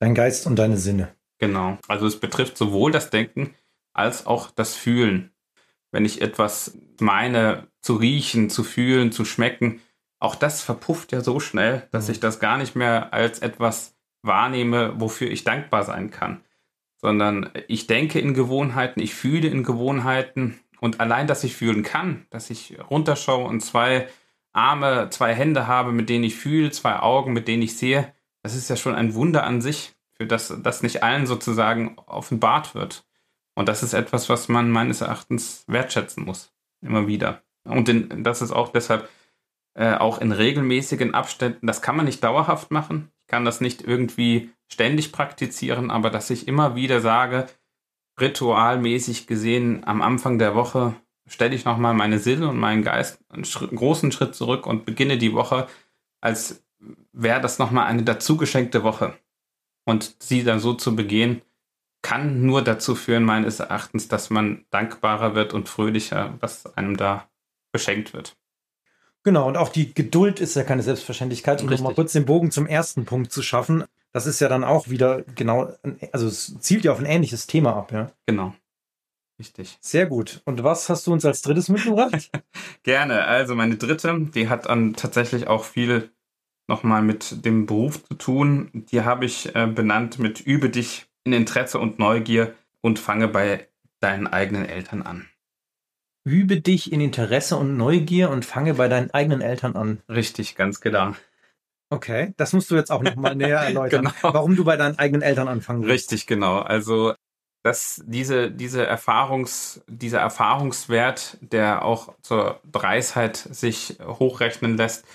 Dein 0.00 0.14
Geist 0.14 0.46
und 0.46 0.56
deine 0.56 0.76
Sinne. 0.76 1.14
Genau. 1.38 1.78
Also 1.88 2.06
es 2.06 2.18
betrifft 2.18 2.56
sowohl 2.56 2.90
das 2.90 3.10
Denken 3.10 3.54
als 3.92 4.26
auch 4.26 4.50
das 4.50 4.74
Fühlen. 4.74 5.30
Wenn 5.92 6.04
ich 6.04 6.22
etwas 6.22 6.76
meine, 7.00 7.68
zu 7.80 7.94
riechen, 7.96 8.50
zu 8.50 8.64
fühlen, 8.64 9.12
zu 9.12 9.24
schmecken, 9.24 9.80
auch 10.18 10.34
das 10.34 10.62
verpufft 10.62 11.12
ja 11.12 11.20
so 11.20 11.38
schnell, 11.38 11.86
dass 11.92 12.08
mhm. 12.08 12.12
ich 12.12 12.20
das 12.20 12.40
gar 12.40 12.56
nicht 12.56 12.74
mehr 12.74 13.12
als 13.12 13.40
etwas 13.40 13.96
wahrnehme, 14.22 14.98
wofür 14.98 15.30
ich 15.30 15.44
dankbar 15.44 15.84
sein 15.84 16.10
kann. 16.10 16.42
Sondern 16.96 17.50
ich 17.68 17.86
denke 17.86 18.18
in 18.18 18.32
Gewohnheiten, 18.32 19.00
ich 19.00 19.14
fühle 19.14 19.48
in 19.48 19.62
Gewohnheiten 19.62 20.58
und 20.80 21.00
allein, 21.00 21.26
dass 21.26 21.44
ich 21.44 21.54
fühlen 21.54 21.82
kann, 21.82 22.26
dass 22.30 22.50
ich 22.50 22.78
runterschaue 22.90 23.46
und 23.46 23.60
zwei 23.60 24.08
Arme, 24.54 25.10
zwei 25.10 25.34
Hände 25.34 25.66
habe, 25.66 25.92
mit 25.92 26.08
denen 26.08 26.24
ich 26.24 26.36
fühle, 26.36 26.70
zwei 26.70 26.98
Augen, 26.98 27.32
mit 27.32 27.48
denen 27.48 27.62
ich 27.62 27.76
sehe, 27.76 28.14
das 28.42 28.54
ist 28.54 28.70
ja 28.70 28.76
schon 28.76 28.94
ein 28.94 29.14
Wunder 29.14 29.44
an 29.44 29.60
sich, 29.60 29.94
für 30.16 30.26
das 30.26 30.54
das 30.62 30.82
nicht 30.82 31.02
allen 31.02 31.26
sozusagen 31.26 31.98
offenbart 32.06 32.74
wird. 32.74 33.04
Und 33.54 33.68
das 33.68 33.82
ist 33.82 33.94
etwas, 33.94 34.28
was 34.28 34.48
man 34.48 34.70
meines 34.70 35.00
Erachtens 35.00 35.64
wertschätzen 35.66 36.24
muss. 36.24 36.52
Immer 36.80 37.06
wieder. 37.06 37.42
Und 37.64 37.88
in, 37.88 38.24
das 38.24 38.42
ist 38.42 38.52
auch 38.52 38.70
deshalb 38.70 39.08
äh, 39.74 39.94
auch 39.94 40.20
in 40.20 40.32
regelmäßigen 40.32 41.14
Abständen, 41.14 41.66
das 41.66 41.82
kann 41.82 41.96
man 41.96 42.04
nicht 42.04 42.22
dauerhaft 42.22 42.70
machen. 42.70 43.10
Ich 43.20 43.26
kann 43.26 43.44
das 43.44 43.60
nicht 43.60 43.82
irgendwie 43.82 44.50
ständig 44.70 45.12
praktizieren, 45.12 45.90
aber 45.90 46.10
dass 46.10 46.30
ich 46.30 46.46
immer 46.46 46.76
wieder 46.76 47.00
sage, 47.00 47.46
ritualmäßig 48.20 49.26
gesehen 49.26 49.84
am 49.84 50.02
Anfang 50.02 50.38
der 50.38 50.54
Woche 50.54 50.94
stelle 51.26 51.54
ich 51.54 51.64
nochmal 51.64 51.94
meine 51.94 52.18
Sinne 52.18 52.48
und 52.48 52.58
meinen 52.58 52.82
Geist 52.82 53.18
einen, 53.28 53.44
Schritt, 53.44 53.70
einen 53.70 53.78
großen 53.78 54.12
Schritt 54.12 54.34
zurück 54.34 54.66
und 54.66 54.84
beginne 54.84 55.18
die 55.18 55.32
Woche, 55.32 55.66
als 56.20 56.64
wäre 57.12 57.40
das 57.40 57.58
nochmal 57.58 57.86
eine 57.86 58.02
dazugeschenkte 58.02 58.82
Woche. 58.82 59.14
Und 59.84 60.16
sie 60.18 60.44
dann 60.44 60.60
so 60.60 60.74
zu 60.74 60.96
begehen, 60.96 61.42
kann 62.02 62.44
nur 62.44 62.62
dazu 62.62 62.94
führen, 62.94 63.24
meines 63.24 63.60
Erachtens, 63.60 64.08
dass 64.08 64.28
man 64.30 64.64
dankbarer 64.70 65.34
wird 65.34 65.54
und 65.54 65.68
fröhlicher, 65.68 66.34
was 66.40 66.76
einem 66.76 66.96
da 66.96 67.28
geschenkt 67.72 68.12
wird. 68.12 68.36
Genau, 69.22 69.48
und 69.48 69.56
auch 69.56 69.70
die 69.70 69.94
Geduld 69.94 70.38
ist 70.38 70.54
ja 70.54 70.64
keine 70.64 70.82
Selbstverständlichkeit. 70.82 71.62
Um 71.62 71.82
mal 71.82 71.94
kurz 71.94 72.12
den 72.12 72.26
Bogen 72.26 72.50
zum 72.50 72.66
ersten 72.66 73.06
Punkt 73.06 73.32
zu 73.32 73.40
schaffen, 73.40 73.84
das 74.12 74.26
ist 74.26 74.40
ja 74.40 74.48
dann 74.48 74.64
auch 74.64 74.88
wieder 74.88 75.22
genau, 75.34 75.72
also 76.12 76.26
es 76.26 76.58
zielt 76.60 76.84
ja 76.84 76.92
auf 76.92 76.98
ein 76.98 77.06
ähnliches 77.06 77.46
Thema 77.46 77.74
ab, 77.74 77.90
ja. 77.90 78.12
Genau. 78.26 78.54
Richtig. 79.38 79.78
Sehr 79.80 80.06
gut. 80.06 80.42
Und 80.44 80.62
was 80.62 80.88
hast 80.88 81.06
du 81.06 81.12
uns 81.12 81.24
als 81.24 81.42
drittes 81.42 81.68
mitgebracht? 81.68 82.30
Gerne. 82.84 83.24
Also 83.24 83.54
meine 83.54 83.76
dritte, 83.76 84.28
die 84.34 84.48
hat 84.48 84.66
dann 84.66 84.94
tatsächlich 84.94 85.48
auch 85.48 85.64
viel 85.64 86.10
nochmal 86.68 87.02
mit 87.02 87.44
dem 87.44 87.66
Beruf 87.66 88.02
zu 88.04 88.14
tun. 88.14 88.70
Die 88.90 89.02
habe 89.02 89.24
ich 89.24 89.54
äh, 89.54 89.66
benannt 89.66 90.18
mit 90.18 90.40
Übe 90.40 90.70
dich 90.70 91.06
in 91.24 91.32
Interesse 91.32 91.78
und 91.78 91.98
Neugier 91.98 92.54
und 92.80 92.98
fange 92.98 93.28
bei 93.28 93.68
deinen 94.00 94.26
eigenen 94.26 94.66
Eltern 94.66 95.02
an. 95.02 95.26
Übe 96.24 96.60
dich 96.60 96.92
in 96.92 97.00
Interesse 97.00 97.56
und 97.56 97.76
Neugier 97.76 98.30
und 98.30 98.44
fange 98.44 98.74
bei 98.74 98.88
deinen 98.88 99.10
eigenen 99.10 99.42
Eltern 99.42 99.76
an. 99.76 100.00
Richtig, 100.08 100.54
ganz 100.54 100.80
genau. 100.80 101.14
Okay, 101.90 102.32
das 102.38 102.52
musst 102.52 102.70
du 102.70 102.76
jetzt 102.76 102.90
auch 102.90 103.02
nochmal 103.02 103.34
näher 103.34 103.58
erläutern, 103.60 104.06
genau. 104.06 104.34
warum 104.34 104.56
du 104.56 104.64
bei 104.64 104.76
deinen 104.76 104.98
eigenen 104.98 105.22
Eltern 105.22 105.48
anfangen 105.48 105.82
willst. 105.82 106.12
Richtig, 106.12 106.26
genau. 106.26 106.60
Also 106.60 107.14
dass 107.64 108.02
diese, 108.06 108.50
diese 108.50 108.84
Erfahrungs, 108.84 109.82
dieser 109.88 110.20
Erfahrungswert, 110.20 111.38
der 111.40 111.82
auch 111.82 112.14
zur 112.20 112.60
Dreisheit 112.70 113.36
sich 113.36 113.96
hochrechnen 114.04 114.76
lässt, 114.76 115.06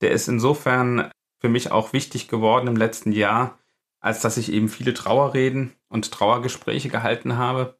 der 0.00 0.10
ist 0.10 0.26
insofern 0.26 1.12
für 1.38 1.48
mich 1.48 1.70
auch 1.70 1.92
wichtig 1.92 2.26
geworden 2.26 2.66
im 2.66 2.74
letzten 2.74 3.12
Jahr, 3.12 3.60
als 4.00 4.20
dass 4.20 4.36
ich 4.36 4.50
eben 4.50 4.68
viele 4.68 4.92
Trauerreden 4.92 5.72
und 5.88 6.10
Trauergespräche 6.10 6.88
gehalten 6.88 7.36
habe. 7.36 7.78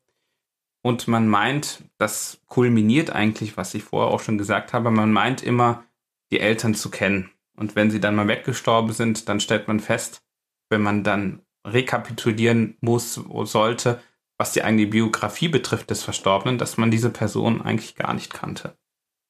Und 0.80 1.08
man 1.08 1.26
meint, 1.26 1.82
das 1.98 2.40
kulminiert 2.46 3.10
eigentlich, 3.10 3.56
was 3.56 3.74
ich 3.74 3.82
vorher 3.82 4.14
auch 4.14 4.20
schon 4.20 4.38
gesagt 4.38 4.72
habe, 4.72 4.92
man 4.92 5.12
meint 5.12 5.42
immer, 5.42 5.82
die 6.30 6.38
Eltern 6.38 6.76
zu 6.76 6.88
kennen. 6.88 7.32
Und 7.56 7.74
wenn 7.74 7.90
sie 7.90 8.00
dann 8.00 8.14
mal 8.14 8.28
weggestorben 8.28 8.92
sind, 8.92 9.28
dann 9.28 9.40
stellt 9.40 9.66
man 9.66 9.80
fest, 9.80 10.22
wenn 10.68 10.82
man 10.82 11.02
dann 11.02 11.40
rekapitulieren 11.64 12.76
muss, 12.80 13.14
sollte, 13.14 14.00
was 14.36 14.52
die 14.52 14.62
eigene 14.62 14.86
Biografie 14.86 15.48
betrifft 15.48 15.90
des 15.90 16.02
Verstorbenen, 16.02 16.58
dass 16.58 16.76
man 16.76 16.90
diese 16.90 17.10
Person 17.10 17.62
eigentlich 17.62 17.94
gar 17.94 18.14
nicht 18.14 18.32
kannte. 18.32 18.76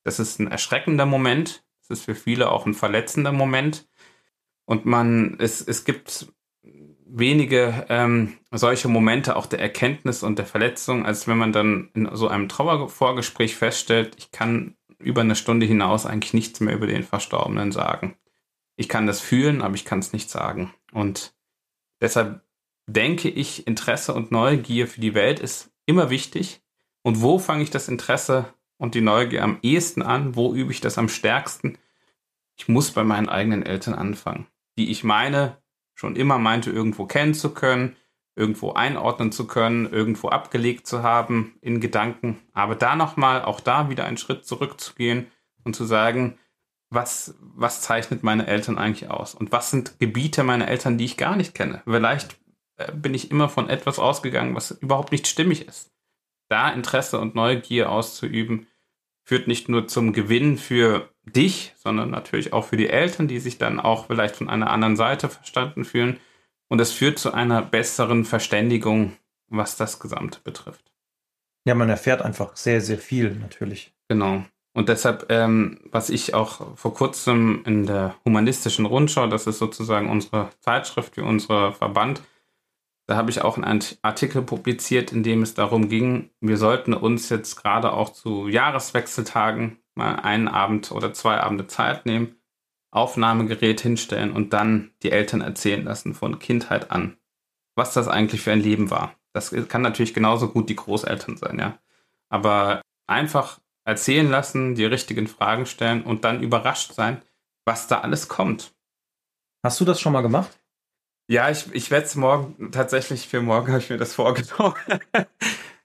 Das 0.02 0.18
ist 0.18 0.38
ein 0.38 0.48
erschreckender 0.48 1.06
Moment. 1.06 1.64
Das 1.80 1.98
ist 1.98 2.04
für 2.04 2.14
viele 2.14 2.50
auch 2.50 2.66
ein 2.66 2.74
verletzender 2.74 3.32
Moment. 3.32 3.88
Und 4.64 4.86
man, 4.86 5.36
es, 5.38 5.60
es 5.60 5.84
gibt 5.84 6.32
wenige 7.06 7.86
ähm, 7.90 8.38
solche 8.50 8.88
Momente 8.88 9.36
auch 9.36 9.46
der 9.46 9.60
Erkenntnis 9.60 10.22
und 10.22 10.38
der 10.38 10.46
Verletzung, 10.46 11.04
als 11.06 11.28
wenn 11.28 11.38
man 11.38 11.52
dann 11.52 11.90
in 11.94 12.08
so 12.12 12.28
einem 12.28 12.48
Trauervorgespräch 12.48 13.56
feststellt, 13.56 14.14
ich 14.18 14.32
kann 14.32 14.76
über 14.98 15.20
eine 15.20 15.36
Stunde 15.36 15.66
hinaus 15.66 16.06
eigentlich 16.06 16.34
nichts 16.34 16.60
mehr 16.60 16.74
über 16.74 16.86
den 16.86 17.02
Verstorbenen 17.02 17.72
sagen. 17.72 18.16
Ich 18.76 18.88
kann 18.88 19.06
das 19.06 19.20
fühlen, 19.20 19.62
aber 19.62 19.74
ich 19.74 19.84
kann 19.84 19.98
es 19.98 20.12
nicht 20.12 20.30
sagen. 20.30 20.72
Und 20.92 21.33
deshalb 22.00 22.42
denke 22.86 23.28
ich, 23.28 23.66
Interesse 23.66 24.14
und 24.14 24.30
Neugier 24.30 24.86
für 24.86 25.00
die 25.00 25.14
Welt 25.14 25.40
ist 25.40 25.72
immer 25.86 26.10
wichtig. 26.10 26.62
Und 27.02 27.20
wo 27.22 27.38
fange 27.38 27.62
ich 27.62 27.70
das 27.70 27.88
Interesse 27.88 28.52
und 28.78 28.94
die 28.94 29.00
Neugier 29.00 29.42
am 29.42 29.58
ehesten 29.62 30.02
an? 30.02 30.36
Wo 30.36 30.54
übe 30.54 30.72
ich 30.72 30.80
das 30.80 30.98
am 30.98 31.08
stärksten? 31.08 31.78
Ich 32.56 32.68
muss 32.68 32.92
bei 32.92 33.04
meinen 33.04 33.28
eigenen 33.28 33.62
Eltern 33.62 33.94
anfangen, 33.94 34.46
die 34.78 34.90
ich 34.90 35.04
meine, 35.04 35.58
schon 35.94 36.16
immer 36.16 36.38
meinte, 36.38 36.70
irgendwo 36.70 37.06
kennen 37.06 37.34
zu 37.34 37.52
können, 37.54 37.96
irgendwo 38.36 38.72
einordnen 38.72 39.32
zu 39.32 39.46
können, 39.46 39.90
irgendwo 39.90 40.28
abgelegt 40.28 40.86
zu 40.86 41.02
haben 41.02 41.54
in 41.60 41.80
Gedanken. 41.80 42.40
Aber 42.52 42.74
da 42.74 42.96
nochmal, 42.96 43.42
auch 43.42 43.60
da 43.60 43.90
wieder 43.90 44.04
einen 44.04 44.16
Schritt 44.16 44.44
zurückzugehen 44.44 45.30
und 45.62 45.76
zu 45.76 45.84
sagen, 45.84 46.38
was, 46.94 47.34
was 47.40 47.82
zeichnet 47.82 48.22
meine 48.22 48.46
Eltern 48.46 48.78
eigentlich 48.78 49.10
aus? 49.10 49.34
Und 49.34 49.52
was 49.52 49.70
sind 49.70 49.98
Gebiete 49.98 50.44
meiner 50.44 50.68
Eltern, 50.68 50.98
die 50.98 51.04
ich 51.04 51.16
gar 51.16 51.36
nicht 51.36 51.54
kenne? 51.54 51.82
Vielleicht 51.84 52.36
äh, 52.76 52.92
bin 52.92 53.14
ich 53.14 53.30
immer 53.30 53.48
von 53.48 53.68
etwas 53.68 53.98
ausgegangen, 53.98 54.54
was 54.54 54.70
überhaupt 54.70 55.12
nicht 55.12 55.26
stimmig 55.26 55.66
ist. 55.66 55.92
Da 56.48 56.70
Interesse 56.70 57.18
und 57.18 57.34
Neugier 57.34 57.90
auszuüben, 57.90 58.66
führt 59.24 59.48
nicht 59.48 59.68
nur 59.68 59.88
zum 59.88 60.12
Gewinn 60.12 60.58
für 60.58 61.10
dich, 61.24 61.72
sondern 61.76 62.10
natürlich 62.10 62.52
auch 62.52 62.66
für 62.66 62.76
die 62.76 62.90
Eltern, 62.90 63.26
die 63.26 63.38
sich 63.38 63.56
dann 63.56 63.80
auch 63.80 64.06
vielleicht 64.06 64.36
von 64.36 64.50
einer 64.50 64.70
anderen 64.70 64.96
Seite 64.96 65.28
verstanden 65.28 65.84
fühlen. 65.84 66.20
Und 66.68 66.80
es 66.80 66.92
führt 66.92 67.18
zu 67.18 67.32
einer 67.32 67.62
besseren 67.62 68.24
Verständigung, 68.24 69.16
was 69.48 69.76
das 69.76 70.00
Gesamte 70.00 70.40
betrifft. 70.44 70.92
Ja, 71.66 71.74
man 71.74 71.88
erfährt 71.88 72.20
einfach 72.20 72.56
sehr, 72.56 72.80
sehr 72.80 72.98
viel 72.98 73.34
natürlich. 73.36 73.94
Genau. 74.08 74.44
Und 74.74 74.88
deshalb, 74.88 75.26
ähm, 75.30 75.78
was 75.90 76.10
ich 76.10 76.34
auch 76.34 76.76
vor 76.76 76.92
kurzem 76.92 77.62
in 77.64 77.86
der 77.86 78.16
humanistischen 78.24 78.86
Rundschau, 78.86 79.28
das 79.28 79.46
ist 79.46 79.58
sozusagen 79.58 80.10
unsere 80.10 80.50
Zeitschrift 80.60 81.14
für 81.14 81.24
unser 81.24 81.72
Verband, 81.72 82.22
da 83.06 83.16
habe 83.16 83.30
ich 83.30 83.42
auch 83.42 83.56
einen 83.56 83.82
Artikel 84.02 84.42
publiziert, 84.42 85.12
in 85.12 85.22
dem 85.22 85.42
es 85.42 85.54
darum 85.54 85.88
ging, 85.88 86.30
wir 86.40 86.56
sollten 86.56 86.92
uns 86.92 87.28
jetzt 87.28 87.56
gerade 87.56 87.92
auch 87.92 88.10
zu 88.10 88.48
Jahreswechseltagen 88.48 89.78
mal 89.94 90.16
einen 90.16 90.48
Abend 90.48 90.90
oder 90.90 91.12
zwei 91.12 91.38
Abende 91.38 91.66
Zeit 91.66 92.06
nehmen, 92.06 92.36
Aufnahmegerät 92.90 93.80
hinstellen 93.80 94.32
und 94.32 94.52
dann 94.52 94.90
die 95.02 95.12
Eltern 95.12 95.40
erzählen 95.40 95.84
lassen 95.84 96.14
von 96.14 96.38
Kindheit 96.38 96.90
an, 96.90 97.16
was 97.76 97.92
das 97.92 98.08
eigentlich 98.08 98.40
für 98.40 98.52
ein 98.52 98.60
Leben 98.60 98.90
war. 98.90 99.14
Das 99.32 99.54
kann 99.68 99.82
natürlich 99.82 100.14
genauso 100.14 100.48
gut 100.48 100.68
die 100.68 100.76
Großeltern 100.76 101.36
sein, 101.36 101.58
ja. 101.58 101.78
Aber 102.28 102.80
einfach 103.06 103.60
erzählen 103.84 104.30
lassen, 104.30 104.74
die 104.74 104.84
richtigen 104.84 105.26
Fragen 105.26 105.66
stellen 105.66 106.02
und 106.02 106.24
dann 106.24 106.42
überrascht 106.42 106.92
sein, 106.92 107.22
was 107.64 107.86
da 107.86 108.00
alles 108.00 108.28
kommt. 108.28 108.74
Hast 109.62 109.80
du 109.80 109.84
das 109.84 110.00
schon 110.00 110.12
mal 110.12 110.22
gemacht? 110.22 110.58
Ja, 111.26 111.50
ich, 111.50 111.72
ich 111.72 111.90
werde 111.90 112.06
es 112.06 112.16
morgen, 112.16 112.70
tatsächlich 112.70 113.28
für 113.28 113.40
morgen 113.40 113.68
habe 113.72 113.78
ich 113.78 113.90
mir 113.90 113.96
das 113.96 114.14
vorgenommen. 114.14 114.74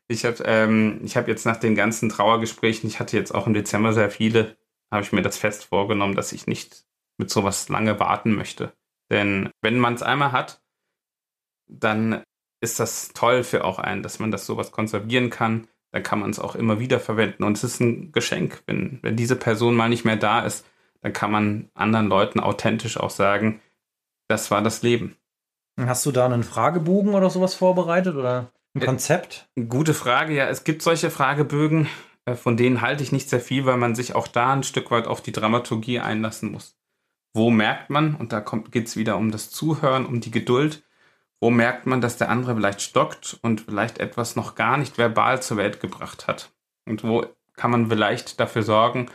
ich 0.08 0.26
habe 0.26 0.44
ähm, 0.46 1.06
hab 1.08 1.28
jetzt 1.28 1.46
nach 1.46 1.58
den 1.58 1.76
ganzen 1.76 2.10
Trauergesprächen, 2.10 2.90
ich 2.90 3.00
hatte 3.00 3.18
jetzt 3.18 3.34
auch 3.34 3.48
im 3.48 3.54
Dezember 3.54 3.94
sehr 3.94 4.12
viele, 4.12 4.58
habe 4.92 5.04
ich 5.04 5.12
mir 5.12 5.22
das 5.22 5.38
fest 5.38 5.66
vorgenommen, 5.66 6.16
dass 6.16 6.32
ich 6.32 6.48
nicht 6.48 6.86
mit 7.18 7.30
sowas 7.30 7.70
lange 7.70 8.00
warten 8.00 8.36
möchte. 8.36 8.74
Denn 9.12 9.50
wenn 9.62 9.80
man 9.80 9.94
es 9.96 10.04
einmal 10.04 10.32
hat, 10.32 10.62
dann 11.68 12.24
ist 12.62 12.80
das 12.80 13.10
toll 13.10 13.44
für 13.44 13.64
auch 13.64 13.80
einen, 13.80 14.04
dass 14.04 14.20
man 14.20 14.32
das 14.32 14.46
sowas 14.46 14.72
konservieren 14.72 15.30
kann. 15.30 15.68
Dann 15.92 16.04
kann 16.04 16.20
man 16.20 16.30
es 16.30 16.40
auch 16.40 16.56
immer 16.56 16.80
wieder 16.80 17.00
verwenden. 17.00 17.44
Und 17.44 17.58
es 17.58 17.64
ist 17.64 17.80
ein 17.80 18.12
Geschenk. 18.12 18.62
Wenn, 18.68 19.00
wenn 19.02 19.16
diese 19.16 19.36
Person 19.36 19.76
mal 19.76 19.90
nicht 19.90 20.06
mehr 20.06 20.18
da 20.18 20.42
ist, 20.42 20.66
dann 21.02 21.14
kann 21.14 21.32
man 21.32 21.70
anderen 21.74 22.08
Leuten 22.08 22.40
authentisch 22.40 22.98
auch 22.98 23.10
sagen, 23.10 23.62
das 24.28 24.52
war 24.52 24.62
das 24.62 24.84
Leben. 24.84 25.16
Hast 25.80 26.06
du 26.06 26.12
da 26.12 26.26
einen 26.26 26.44
Fragebogen 26.44 27.14
oder 27.14 27.30
sowas 27.30 27.56
vorbereitet 27.56 28.16
oder 28.16 28.52
ein 28.76 28.82
äh, 28.82 28.86
Konzept? 28.86 29.50
Gute 29.70 29.94
Frage, 29.94 30.34
ja. 30.36 30.48
Es 30.48 30.64
gibt 30.64 30.82
solche 30.82 31.10
Fragebögen, 31.10 31.88
äh, 32.26 32.36
von 32.36 32.58
denen 32.58 32.82
halte 32.82 33.04
ich 33.04 33.12
nicht 33.12 33.30
sehr 33.30 33.40
viel, 33.40 33.66
weil 33.66 33.78
man 33.78 33.96
sich 33.96 34.14
auch 34.14 34.28
da 34.28 34.54
ein 34.54 34.64
Stück 34.64 34.92
weit 34.92 35.08
auf 35.08 35.22
die 35.22 35.32
Dramaturgie 35.32 36.00
einlassen 36.00 36.52
muss. 36.52 36.78
Wo 37.34 37.50
merkt 37.50 37.90
man, 37.90 38.16
und 38.16 38.34
da 38.34 38.40
geht 38.40 38.88
es 38.88 38.98
wieder 38.98 39.18
um 39.18 39.32
das 39.32 39.52
Zuhören, 39.52 40.06
um 40.06 40.20
die 40.20 40.32
Geduld, 40.32 40.84
wo 41.42 41.50
merkt 41.50 41.86
man, 41.86 42.02
dass 42.02 42.18
der 42.18 42.30
andere 42.30 42.56
vielleicht 42.56 42.82
stockt 42.82 43.40
und 43.42 43.62
vielleicht 43.62 44.00
etwas 44.00 44.36
noch 44.36 44.56
gar 44.56 44.78
nicht 44.78 44.98
verbal 44.98 45.42
zur 45.42 45.58
Welt 45.58 45.80
gebracht 45.80 46.28
hat? 46.28 46.52
Und 46.86 47.04
wo 47.04 47.26
kann 47.56 47.72
man 47.72 47.90
vielleicht 47.90 48.40
dafür 48.40 48.64
sorgen, 48.64 49.10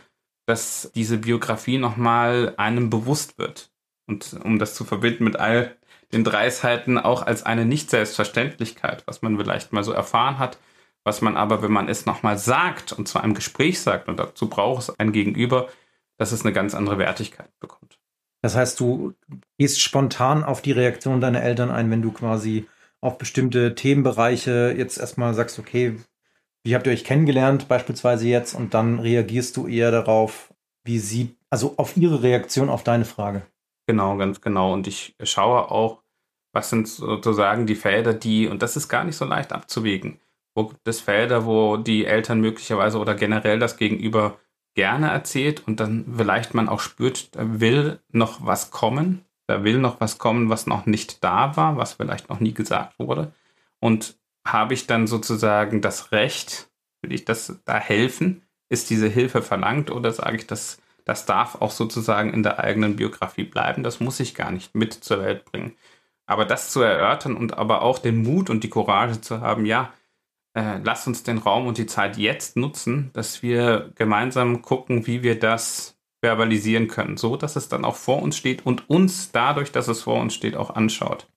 dass 0.45 0.91
diese 0.95 1.17
Biografie 1.17 1.77
nochmal 1.77 2.53
einem 2.57 2.89
bewusst 2.89 3.37
wird? 3.37 3.71
Und 4.07 4.39
um 4.43 4.59
das 4.59 4.75
zu 4.75 4.85
verbinden 4.85 5.23
mit 5.23 5.37
all 5.37 5.75
den 6.13 6.23
Dreisheiten 6.23 6.97
auch 6.97 7.23
als 7.23 7.43
eine 7.43 7.65
Nicht-Selbstverständlichkeit, 7.65 9.03
was 9.07 9.21
man 9.21 9.37
vielleicht 9.37 9.73
mal 9.73 9.83
so 9.83 9.91
erfahren 9.91 10.39
hat, 10.39 10.59
was 11.03 11.21
man 11.21 11.37
aber, 11.37 11.61
wenn 11.61 11.71
man 11.71 11.89
es 11.89 12.05
nochmal 12.05 12.37
sagt, 12.37 12.93
und 12.93 13.07
zwar 13.07 13.23
im 13.23 13.33
Gespräch 13.33 13.81
sagt, 13.81 14.07
und 14.07 14.17
dazu 14.17 14.49
braucht 14.49 14.83
es 14.83 14.99
ein 14.99 15.11
Gegenüber, 15.11 15.69
dass 16.17 16.31
es 16.31 16.43
eine 16.43 16.53
ganz 16.53 16.73
andere 16.73 16.97
Wertigkeit 16.97 17.51
bekommt. 17.59 17.99
Das 18.45 18.55
heißt, 18.55 18.79
du 18.79 19.15
gehst 19.57 19.81
spontan 19.81 20.43
auf 20.43 20.61
die 20.61 20.71
Reaktion 20.71 21.19
deiner 21.19 21.41
Eltern 21.41 21.71
ein, 21.71 21.89
wenn 21.89 22.03
du 22.03 22.11
quasi 22.11 22.67
auf 23.01 23.17
bestimmte 23.17 23.73
Themenbereiche 23.73 24.71
jetzt 24.77 24.99
erstmal 24.99 25.33
sagst, 25.33 25.57
okay, 25.57 25.97
wie 26.63 26.75
habt 26.75 26.85
ihr 26.85 26.93
euch 26.93 27.03
kennengelernt 27.03 27.67
beispielsweise 27.67 28.27
jetzt 28.27 28.53
und 28.53 28.75
dann 28.75 28.99
reagierst 28.99 29.57
du 29.57 29.65
eher 29.65 29.89
darauf, 29.89 30.53
wie 30.83 30.99
sie, 30.99 31.35
also 31.49 31.73
auf 31.77 31.97
ihre 31.97 32.21
Reaktion 32.21 32.69
auf 32.69 32.83
deine 32.83 33.05
Frage. 33.05 33.41
Genau, 33.87 34.15
ganz 34.15 34.41
genau. 34.41 34.73
Und 34.73 34.85
ich 34.85 35.15
schaue 35.23 35.71
auch, 35.71 36.03
was 36.53 36.69
sind 36.69 36.87
sozusagen 36.87 37.65
die 37.65 37.73
Felder, 37.73 38.13
die, 38.13 38.47
und 38.47 38.61
das 38.61 38.77
ist 38.77 38.89
gar 38.89 39.05
nicht 39.05 39.17
so 39.17 39.25
leicht 39.25 39.53
abzuwägen, 39.53 40.19
wo 40.53 40.67
gibt 40.67 40.87
es 40.87 41.01
Felder, 41.01 41.47
wo 41.47 41.77
die 41.77 42.05
Eltern 42.05 42.41
möglicherweise 42.41 42.99
oder 42.99 43.15
generell 43.15 43.57
das 43.57 43.77
Gegenüber 43.77 44.37
gerne 44.75 45.09
erzählt 45.09 45.65
und 45.65 45.79
dann 45.79 46.05
vielleicht 46.17 46.53
man 46.53 46.69
auch 46.69 46.81
spürt, 46.81 47.35
da 47.35 47.59
will 47.59 47.99
noch 48.11 48.45
was 48.45 48.71
kommen, 48.71 49.25
da 49.47 49.63
will 49.63 49.79
noch 49.79 49.99
was 49.99 50.17
kommen, 50.17 50.49
was 50.49 50.67
noch 50.67 50.85
nicht 50.85 51.23
da 51.23 51.57
war, 51.57 51.77
was 51.77 51.93
vielleicht 51.93 52.29
noch 52.29 52.39
nie 52.39 52.53
gesagt 52.53 52.99
wurde. 52.99 53.31
Und 53.79 54.17
habe 54.45 54.73
ich 54.73 54.85
dann 54.85 55.07
sozusagen 55.07 55.81
das 55.81 56.11
Recht, 56.11 56.69
will 57.01 57.13
ich 57.13 57.25
das 57.25 57.59
da 57.65 57.79
helfen? 57.79 58.43
Ist 58.69 58.89
diese 58.89 59.07
Hilfe 59.07 59.41
verlangt 59.41 59.91
oder 59.91 60.11
sage 60.11 60.37
ich, 60.37 60.47
das, 60.47 60.79
das 61.05 61.25
darf 61.25 61.61
auch 61.61 61.71
sozusagen 61.71 62.33
in 62.33 62.43
der 62.43 62.59
eigenen 62.59 62.95
Biografie 62.95 63.43
bleiben? 63.43 63.83
Das 63.83 63.99
muss 63.99 64.19
ich 64.19 64.35
gar 64.35 64.51
nicht 64.51 64.75
mit 64.75 64.93
zur 64.93 65.21
Welt 65.21 65.45
bringen. 65.45 65.75
Aber 66.25 66.45
das 66.45 66.71
zu 66.71 66.81
erörtern 66.81 67.37
und 67.37 67.57
aber 67.57 67.81
auch 67.81 67.99
den 67.99 68.23
Mut 68.23 68.49
und 68.49 68.63
die 68.63 68.69
Courage 68.69 69.21
zu 69.21 69.41
haben, 69.41 69.65
ja, 69.65 69.93
äh, 70.55 70.79
lass 70.83 71.05
uns 71.05 71.23
den 71.23 71.37
Raum 71.37 71.67
und 71.67 71.77
die 71.77 71.85
Zeit 71.85 72.17
jetzt 72.17 72.55
nutzen, 72.55 73.11
dass 73.13 73.43
wir 73.43 73.91
gemeinsam 73.95 74.61
gucken, 74.61 75.05
wie 75.05 75.21
wir 75.21 75.37
das 75.37 75.97
verbalisieren 76.23 76.87
können, 76.87 77.17
so 77.17 77.35
dass 77.35 77.55
es 77.55 77.69
dann 77.69 77.85
auch 77.85 77.95
vor 77.95 78.21
uns 78.21 78.37
steht 78.37 78.65
und 78.65 78.89
uns 78.89 79.31
dadurch, 79.31 79.71
dass 79.71 79.87
es 79.87 80.01
vor 80.01 80.19
uns 80.19 80.33
steht, 80.33 80.55
auch 80.55 80.73
anschaut. 80.73 81.27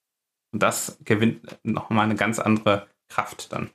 Und 0.53 0.63
das 0.63 0.99
gewinnt 1.05 1.59
nochmal 1.63 2.05
eine 2.05 2.15
ganz 2.15 2.39
andere 2.39 2.87
Kraft 3.09 3.53
dann. 3.53 3.71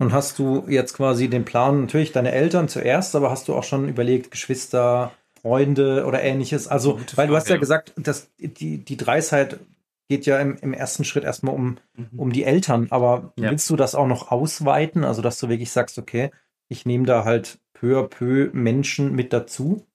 Und 0.00 0.12
hast 0.12 0.38
du 0.38 0.64
jetzt 0.68 0.94
quasi 0.94 1.28
den 1.28 1.44
Plan, 1.44 1.82
natürlich 1.82 2.12
deine 2.12 2.32
Eltern 2.32 2.68
zuerst, 2.68 3.14
aber 3.14 3.30
hast 3.30 3.48
du 3.48 3.54
auch 3.54 3.64
schon 3.64 3.88
überlegt, 3.88 4.30
Geschwister, 4.30 5.12
Freunde 5.42 6.06
oder 6.06 6.22
ähnliches? 6.22 6.66
Also, 6.66 7.00
weil 7.14 7.28
du 7.28 7.36
hast 7.36 7.48
ja 7.48 7.56
gesagt, 7.56 7.92
dass 7.96 8.30
die, 8.38 8.78
die 8.78 8.96
Dreisheit 8.96 9.58
geht 10.08 10.26
ja 10.26 10.38
im, 10.40 10.56
im 10.56 10.72
ersten 10.72 11.04
Schritt 11.04 11.24
erstmal 11.24 11.54
um, 11.54 11.78
mhm. 11.94 12.18
um 12.18 12.32
die 12.32 12.44
Eltern. 12.44 12.88
Aber 12.90 13.32
ja. 13.36 13.50
willst 13.50 13.68
du 13.70 13.76
das 13.76 13.94
auch 13.94 14.06
noch 14.06 14.30
ausweiten? 14.30 15.04
Also, 15.04 15.22
dass 15.22 15.38
du 15.38 15.48
wirklich 15.48 15.70
sagst, 15.70 15.98
okay, 15.98 16.30
ich 16.68 16.86
nehme 16.86 17.06
da 17.06 17.24
halt 17.24 17.60
peu 17.74 17.98
à 17.98 18.08
peu 18.08 18.50
Menschen 18.52 19.14
mit 19.14 19.32
dazu? 19.32 19.86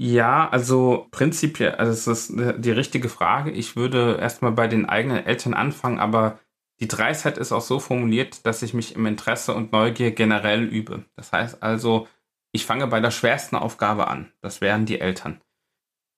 Ja, 0.00 0.48
also 0.48 1.08
prinzipiell, 1.10 1.72
also 1.74 1.90
es 1.90 2.06
ist 2.06 2.32
die 2.58 2.70
richtige 2.70 3.08
Frage. 3.08 3.50
Ich 3.50 3.74
würde 3.74 4.16
erstmal 4.20 4.52
bei 4.52 4.68
den 4.68 4.86
eigenen 4.86 5.26
Eltern 5.26 5.54
anfangen, 5.54 5.98
aber 5.98 6.38
die 6.78 6.86
Dreisheit 6.86 7.36
ist 7.36 7.50
auch 7.50 7.62
so 7.62 7.80
formuliert, 7.80 8.46
dass 8.46 8.62
ich 8.62 8.74
mich 8.74 8.94
im 8.94 9.06
Interesse 9.06 9.54
und 9.54 9.72
Neugier 9.72 10.12
generell 10.12 10.62
übe. 10.62 11.04
Das 11.16 11.32
heißt 11.32 11.64
also, 11.64 12.06
ich 12.52 12.64
fange 12.64 12.86
bei 12.86 13.00
der 13.00 13.10
schwersten 13.10 13.56
Aufgabe 13.56 14.06
an. 14.06 14.32
Das 14.40 14.60
wären 14.60 14.86
die 14.86 15.00
Eltern. 15.00 15.40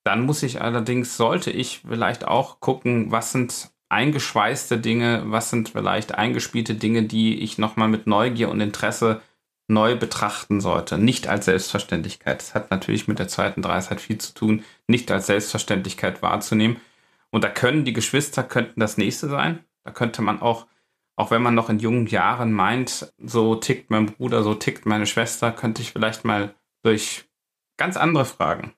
Dann 0.04 0.23
muss 0.23 0.42
ich 0.42 0.62
allerdings, 0.62 1.16
sollte 1.16 1.50
ich 1.50 1.83
vielleicht 1.87 2.26
auch 2.26 2.61
gucken, 2.61 3.11
was 3.11 3.33
sind 3.33 3.71
eingeschweißte 3.90 4.78
Dinge, 4.78 5.25
was 5.26 5.50
sind 5.50 5.71
vielleicht 5.71 6.14
eingespielte 6.14 6.75
Dinge, 6.75 7.02
die 7.02 7.40
ich 7.40 7.59
nochmal 7.59 7.88
mit 7.88 8.07
Neugier 8.07 8.49
und 8.49 8.61
Interesse 8.61 9.21
neu 9.69 9.97
betrachten 9.97 10.61
sollte. 10.61 10.97
Nicht 10.99 11.28
als 11.28 11.45
Selbstverständlichkeit. 11.45 12.40
Das 12.40 12.54
hat 12.54 12.71
natürlich 12.71 13.09
mit 13.09 13.19
der 13.19 13.28
zweiten 13.28 13.62
Dreisheit 13.62 14.00
viel 14.00 14.19
zu 14.19 14.33
tun, 14.33 14.64
nicht 14.87 15.11
als 15.11 15.26
Selbstverständlichkeit 15.26 16.23
wahrzunehmen. 16.23 16.78
Und 17.30 17.45
da 17.45 17.49
können 17.49 17.85
die 17.85 17.92
Geschwister 17.92 18.42
könnten 18.42 18.80
das 18.80 18.97
nächste 18.97 19.28
sein. 19.28 19.64
Da 19.85 19.92
könnte 19.92 20.23
man 20.23 20.40
auch, 20.40 20.66
auch 21.16 21.30
wenn 21.30 21.42
man 21.42 21.54
noch 21.54 21.69
in 21.69 21.78
jungen 21.78 22.07
Jahren 22.07 22.52
meint, 22.52 23.12
so 23.19 23.54
tickt 23.57 23.90
mein 23.90 24.07
Bruder, 24.07 24.42
so 24.42 24.54
tickt 24.54 24.87
meine 24.87 25.07
Schwester, 25.07 25.52
könnte 25.52 25.83
ich 25.83 25.92
vielleicht 25.92 26.25
mal 26.25 26.54
durch 26.83 27.28
ganz 27.76 27.97
andere 27.97 28.25
Fragen 28.25 28.75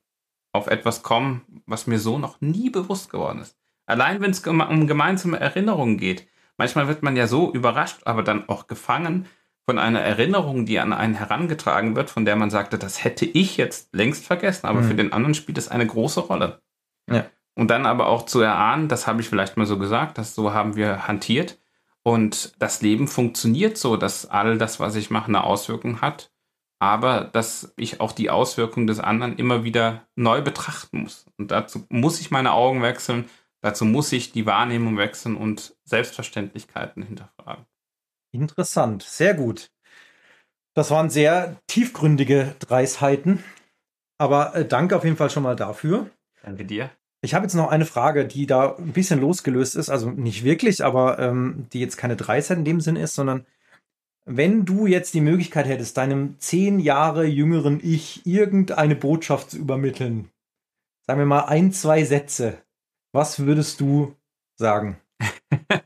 auf 0.52 0.66
etwas 0.66 1.02
kommen, 1.02 1.62
was 1.66 1.86
mir 1.86 1.98
so 1.98 2.18
noch 2.18 2.40
nie 2.40 2.70
bewusst 2.70 3.10
geworden 3.10 3.40
ist. 3.40 3.56
Allein 3.86 4.20
wenn 4.20 4.30
es 4.30 4.46
um 4.46 4.86
gemeinsame 4.86 5.40
Erinnerungen 5.40 5.98
geht. 5.98 6.28
Manchmal 6.58 6.86
wird 6.86 7.02
man 7.02 7.16
ja 7.16 7.26
so 7.26 7.52
überrascht, 7.52 8.02
aber 8.04 8.22
dann 8.22 8.48
auch 8.48 8.66
gefangen 8.66 9.26
von 9.64 9.78
einer 9.78 10.00
Erinnerung, 10.00 10.66
die 10.66 10.78
an 10.78 10.92
einen 10.92 11.14
herangetragen 11.14 11.96
wird, 11.96 12.10
von 12.10 12.24
der 12.24 12.36
man 12.36 12.50
sagte, 12.50 12.78
das 12.78 13.04
hätte 13.04 13.24
ich 13.24 13.56
jetzt 13.56 13.94
längst 13.94 14.26
vergessen, 14.26 14.66
aber 14.66 14.80
mhm. 14.80 14.84
für 14.84 14.94
den 14.94 15.12
anderen 15.12 15.34
spielt 15.34 15.58
es 15.58 15.68
eine 15.68 15.86
große 15.86 16.20
Rolle. 16.20 16.60
Ja. 17.08 17.26
Und 17.54 17.70
dann 17.70 17.86
aber 17.86 18.06
auch 18.06 18.26
zu 18.26 18.40
erahnen, 18.40 18.88
das 18.88 19.06
habe 19.06 19.20
ich 19.20 19.28
vielleicht 19.28 19.56
mal 19.56 19.66
so 19.66 19.78
gesagt, 19.78 20.18
dass 20.18 20.34
so 20.34 20.52
haben 20.52 20.76
wir 20.76 21.06
hantiert. 21.06 21.58
Und 22.02 22.54
das 22.58 22.82
Leben 22.82 23.06
funktioniert 23.06 23.78
so, 23.78 23.96
dass 23.96 24.26
all 24.28 24.58
das, 24.58 24.80
was 24.80 24.96
ich 24.96 25.10
mache, 25.10 25.28
eine 25.28 25.44
Auswirkung 25.44 26.00
hat 26.00 26.31
aber 26.82 27.30
dass 27.32 27.72
ich 27.76 28.00
auch 28.00 28.10
die 28.10 28.28
Auswirkungen 28.28 28.88
des 28.88 28.98
anderen 28.98 29.36
immer 29.36 29.62
wieder 29.62 30.04
neu 30.16 30.42
betrachten 30.42 31.02
muss. 31.02 31.26
Und 31.38 31.52
dazu 31.52 31.86
muss 31.90 32.20
ich 32.20 32.32
meine 32.32 32.50
Augen 32.50 32.82
wechseln, 32.82 33.30
dazu 33.60 33.84
muss 33.84 34.10
ich 34.10 34.32
die 34.32 34.46
Wahrnehmung 34.46 34.96
wechseln 34.96 35.36
und 35.36 35.76
Selbstverständlichkeiten 35.84 37.04
hinterfragen. 37.04 37.66
Interessant, 38.32 39.04
sehr 39.04 39.34
gut. 39.34 39.70
Das 40.74 40.90
waren 40.90 41.08
sehr 41.08 41.56
tiefgründige 41.68 42.56
Dreisheiten, 42.58 43.44
aber 44.18 44.52
äh, 44.56 44.66
danke 44.66 44.96
auf 44.96 45.04
jeden 45.04 45.16
Fall 45.16 45.30
schon 45.30 45.44
mal 45.44 45.54
dafür. 45.54 46.10
Danke 46.42 46.64
dir. 46.64 46.90
Ich 47.20 47.34
habe 47.34 47.44
jetzt 47.44 47.54
noch 47.54 47.70
eine 47.70 47.86
Frage, 47.86 48.26
die 48.26 48.48
da 48.48 48.74
ein 48.74 48.92
bisschen 48.92 49.20
losgelöst 49.20 49.76
ist, 49.76 49.88
also 49.88 50.10
nicht 50.10 50.42
wirklich, 50.42 50.84
aber 50.84 51.20
ähm, 51.20 51.68
die 51.72 51.78
jetzt 51.78 51.96
keine 51.96 52.16
Dreisheit 52.16 52.58
in 52.58 52.64
dem 52.64 52.80
Sinn 52.80 52.96
ist, 52.96 53.14
sondern 53.14 53.46
wenn 54.24 54.64
du 54.64 54.86
jetzt 54.86 55.14
die 55.14 55.20
Möglichkeit 55.20 55.66
hättest, 55.66 55.96
deinem 55.96 56.38
zehn 56.38 56.78
Jahre 56.78 57.24
jüngeren 57.24 57.80
Ich 57.82 58.24
irgendeine 58.26 58.94
Botschaft 58.94 59.50
zu 59.50 59.58
übermitteln, 59.58 60.30
sagen 61.06 61.18
wir 61.18 61.26
mal 61.26 61.46
ein, 61.46 61.72
zwei 61.72 62.04
Sätze, 62.04 62.62
was 63.12 63.40
würdest 63.40 63.80
du 63.80 64.14
sagen? 64.56 64.98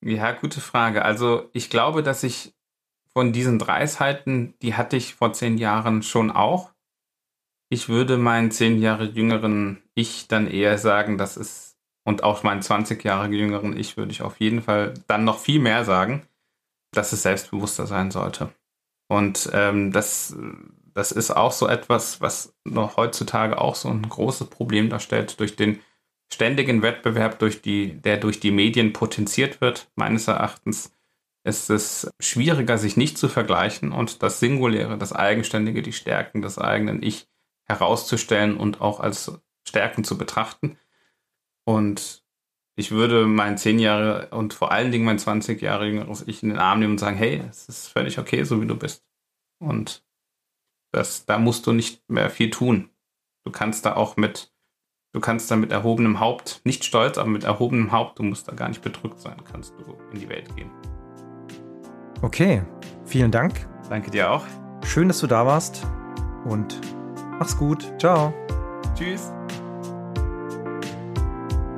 ja, 0.00 0.32
gute 0.32 0.60
Frage. 0.60 1.04
Also 1.04 1.50
ich 1.52 1.70
glaube, 1.70 2.02
dass 2.02 2.22
ich 2.22 2.54
von 3.12 3.32
diesen 3.32 3.58
Dreisheiten, 3.58 4.54
die 4.62 4.74
hatte 4.74 4.96
ich 4.96 5.14
vor 5.14 5.32
zehn 5.32 5.58
Jahren 5.58 6.02
schon 6.02 6.30
auch. 6.30 6.72
Ich 7.68 7.88
würde 7.88 8.16
meinen 8.16 8.50
zehn 8.50 8.80
Jahre 8.80 9.04
jüngeren 9.04 9.82
Ich 9.94 10.28
dann 10.28 10.46
eher 10.46 10.78
sagen, 10.78 11.18
das 11.18 11.36
ist, 11.36 11.76
und 12.04 12.22
auch 12.22 12.42
meinen 12.44 12.62
20 12.62 13.04
Jahre 13.04 13.28
jüngeren 13.28 13.76
Ich 13.76 13.96
würde 13.96 14.12
ich 14.12 14.22
auf 14.22 14.40
jeden 14.40 14.62
Fall 14.62 14.94
dann 15.08 15.24
noch 15.24 15.40
viel 15.40 15.60
mehr 15.60 15.84
sagen 15.84 16.22
dass 16.92 17.12
es 17.12 17.22
selbstbewusster 17.22 17.86
sein 17.86 18.10
sollte. 18.10 18.50
Und 19.08 19.50
ähm, 19.52 19.92
das, 19.92 20.36
das 20.94 21.12
ist 21.12 21.30
auch 21.30 21.52
so 21.52 21.66
etwas, 21.66 22.20
was 22.20 22.54
noch 22.64 22.96
heutzutage 22.96 23.58
auch 23.60 23.74
so 23.74 23.88
ein 23.88 24.02
großes 24.02 24.48
Problem 24.48 24.90
darstellt 24.90 25.38
durch 25.40 25.56
den 25.56 25.80
ständigen 26.30 26.82
Wettbewerb, 26.82 27.38
durch 27.38 27.62
die, 27.62 28.00
der 28.00 28.18
durch 28.18 28.40
die 28.40 28.50
Medien 28.50 28.92
potenziert 28.92 29.60
wird. 29.60 29.90
Meines 29.96 30.28
Erachtens 30.28 30.92
ist 31.44 31.70
es 31.70 32.10
schwieriger, 32.20 32.76
sich 32.76 32.96
nicht 32.96 33.16
zu 33.16 33.28
vergleichen 33.28 33.92
und 33.92 34.22
das 34.22 34.40
Singuläre, 34.40 34.98
das 34.98 35.14
Eigenständige, 35.14 35.80
die 35.80 35.92
Stärken 35.92 36.42
des 36.42 36.58
eigenen 36.58 37.02
Ich 37.02 37.28
herauszustellen 37.64 38.56
und 38.56 38.80
auch 38.80 39.00
als 39.00 39.32
Stärken 39.66 40.04
zu 40.04 40.18
betrachten. 40.18 40.78
Und 41.64 42.24
ich 42.78 42.92
würde 42.92 43.26
mein 43.26 43.58
10 43.58 43.80
Jahre 43.80 44.28
und 44.30 44.54
vor 44.54 44.70
allen 44.70 44.92
Dingen 44.92 45.04
mein 45.04 45.18
20 45.18 45.60
Jahre 45.60 45.86
jüngeres 45.86 46.22
Ich 46.28 46.44
in 46.44 46.50
den 46.50 46.58
Arm 46.58 46.78
nehmen 46.78 46.92
und 46.92 46.98
sagen, 46.98 47.16
hey, 47.16 47.42
es 47.50 47.68
ist 47.68 47.88
völlig 47.88 48.20
okay, 48.20 48.44
so 48.44 48.62
wie 48.62 48.68
du 48.68 48.76
bist. 48.76 49.04
Und 49.60 50.04
das, 50.92 51.26
da 51.26 51.38
musst 51.38 51.66
du 51.66 51.72
nicht 51.72 52.08
mehr 52.08 52.30
viel 52.30 52.50
tun. 52.50 52.90
Du 53.44 53.50
kannst 53.50 53.84
da 53.84 53.96
auch 53.96 54.16
mit, 54.16 54.54
du 55.12 55.18
kannst 55.18 55.50
da 55.50 55.56
mit 55.56 55.72
erhobenem 55.72 56.20
Haupt, 56.20 56.60
nicht 56.62 56.84
stolz, 56.84 57.18
aber 57.18 57.28
mit 57.28 57.42
erhobenem 57.42 57.90
Haupt, 57.90 58.20
du 58.20 58.22
musst 58.22 58.46
da 58.46 58.54
gar 58.54 58.68
nicht 58.68 58.82
bedrückt 58.82 59.18
sein, 59.18 59.42
kannst 59.50 59.74
du 59.80 59.98
in 60.12 60.20
die 60.20 60.28
Welt 60.28 60.54
gehen. 60.54 60.70
Okay, 62.22 62.62
vielen 63.04 63.32
Dank. 63.32 63.68
Danke 63.88 64.12
dir 64.12 64.30
auch. 64.30 64.44
Schön, 64.84 65.08
dass 65.08 65.18
du 65.18 65.26
da 65.26 65.44
warst 65.44 65.84
und 66.44 66.80
mach's 67.40 67.56
gut. 67.56 67.92
Ciao. 67.98 68.32
Tschüss. 68.94 69.32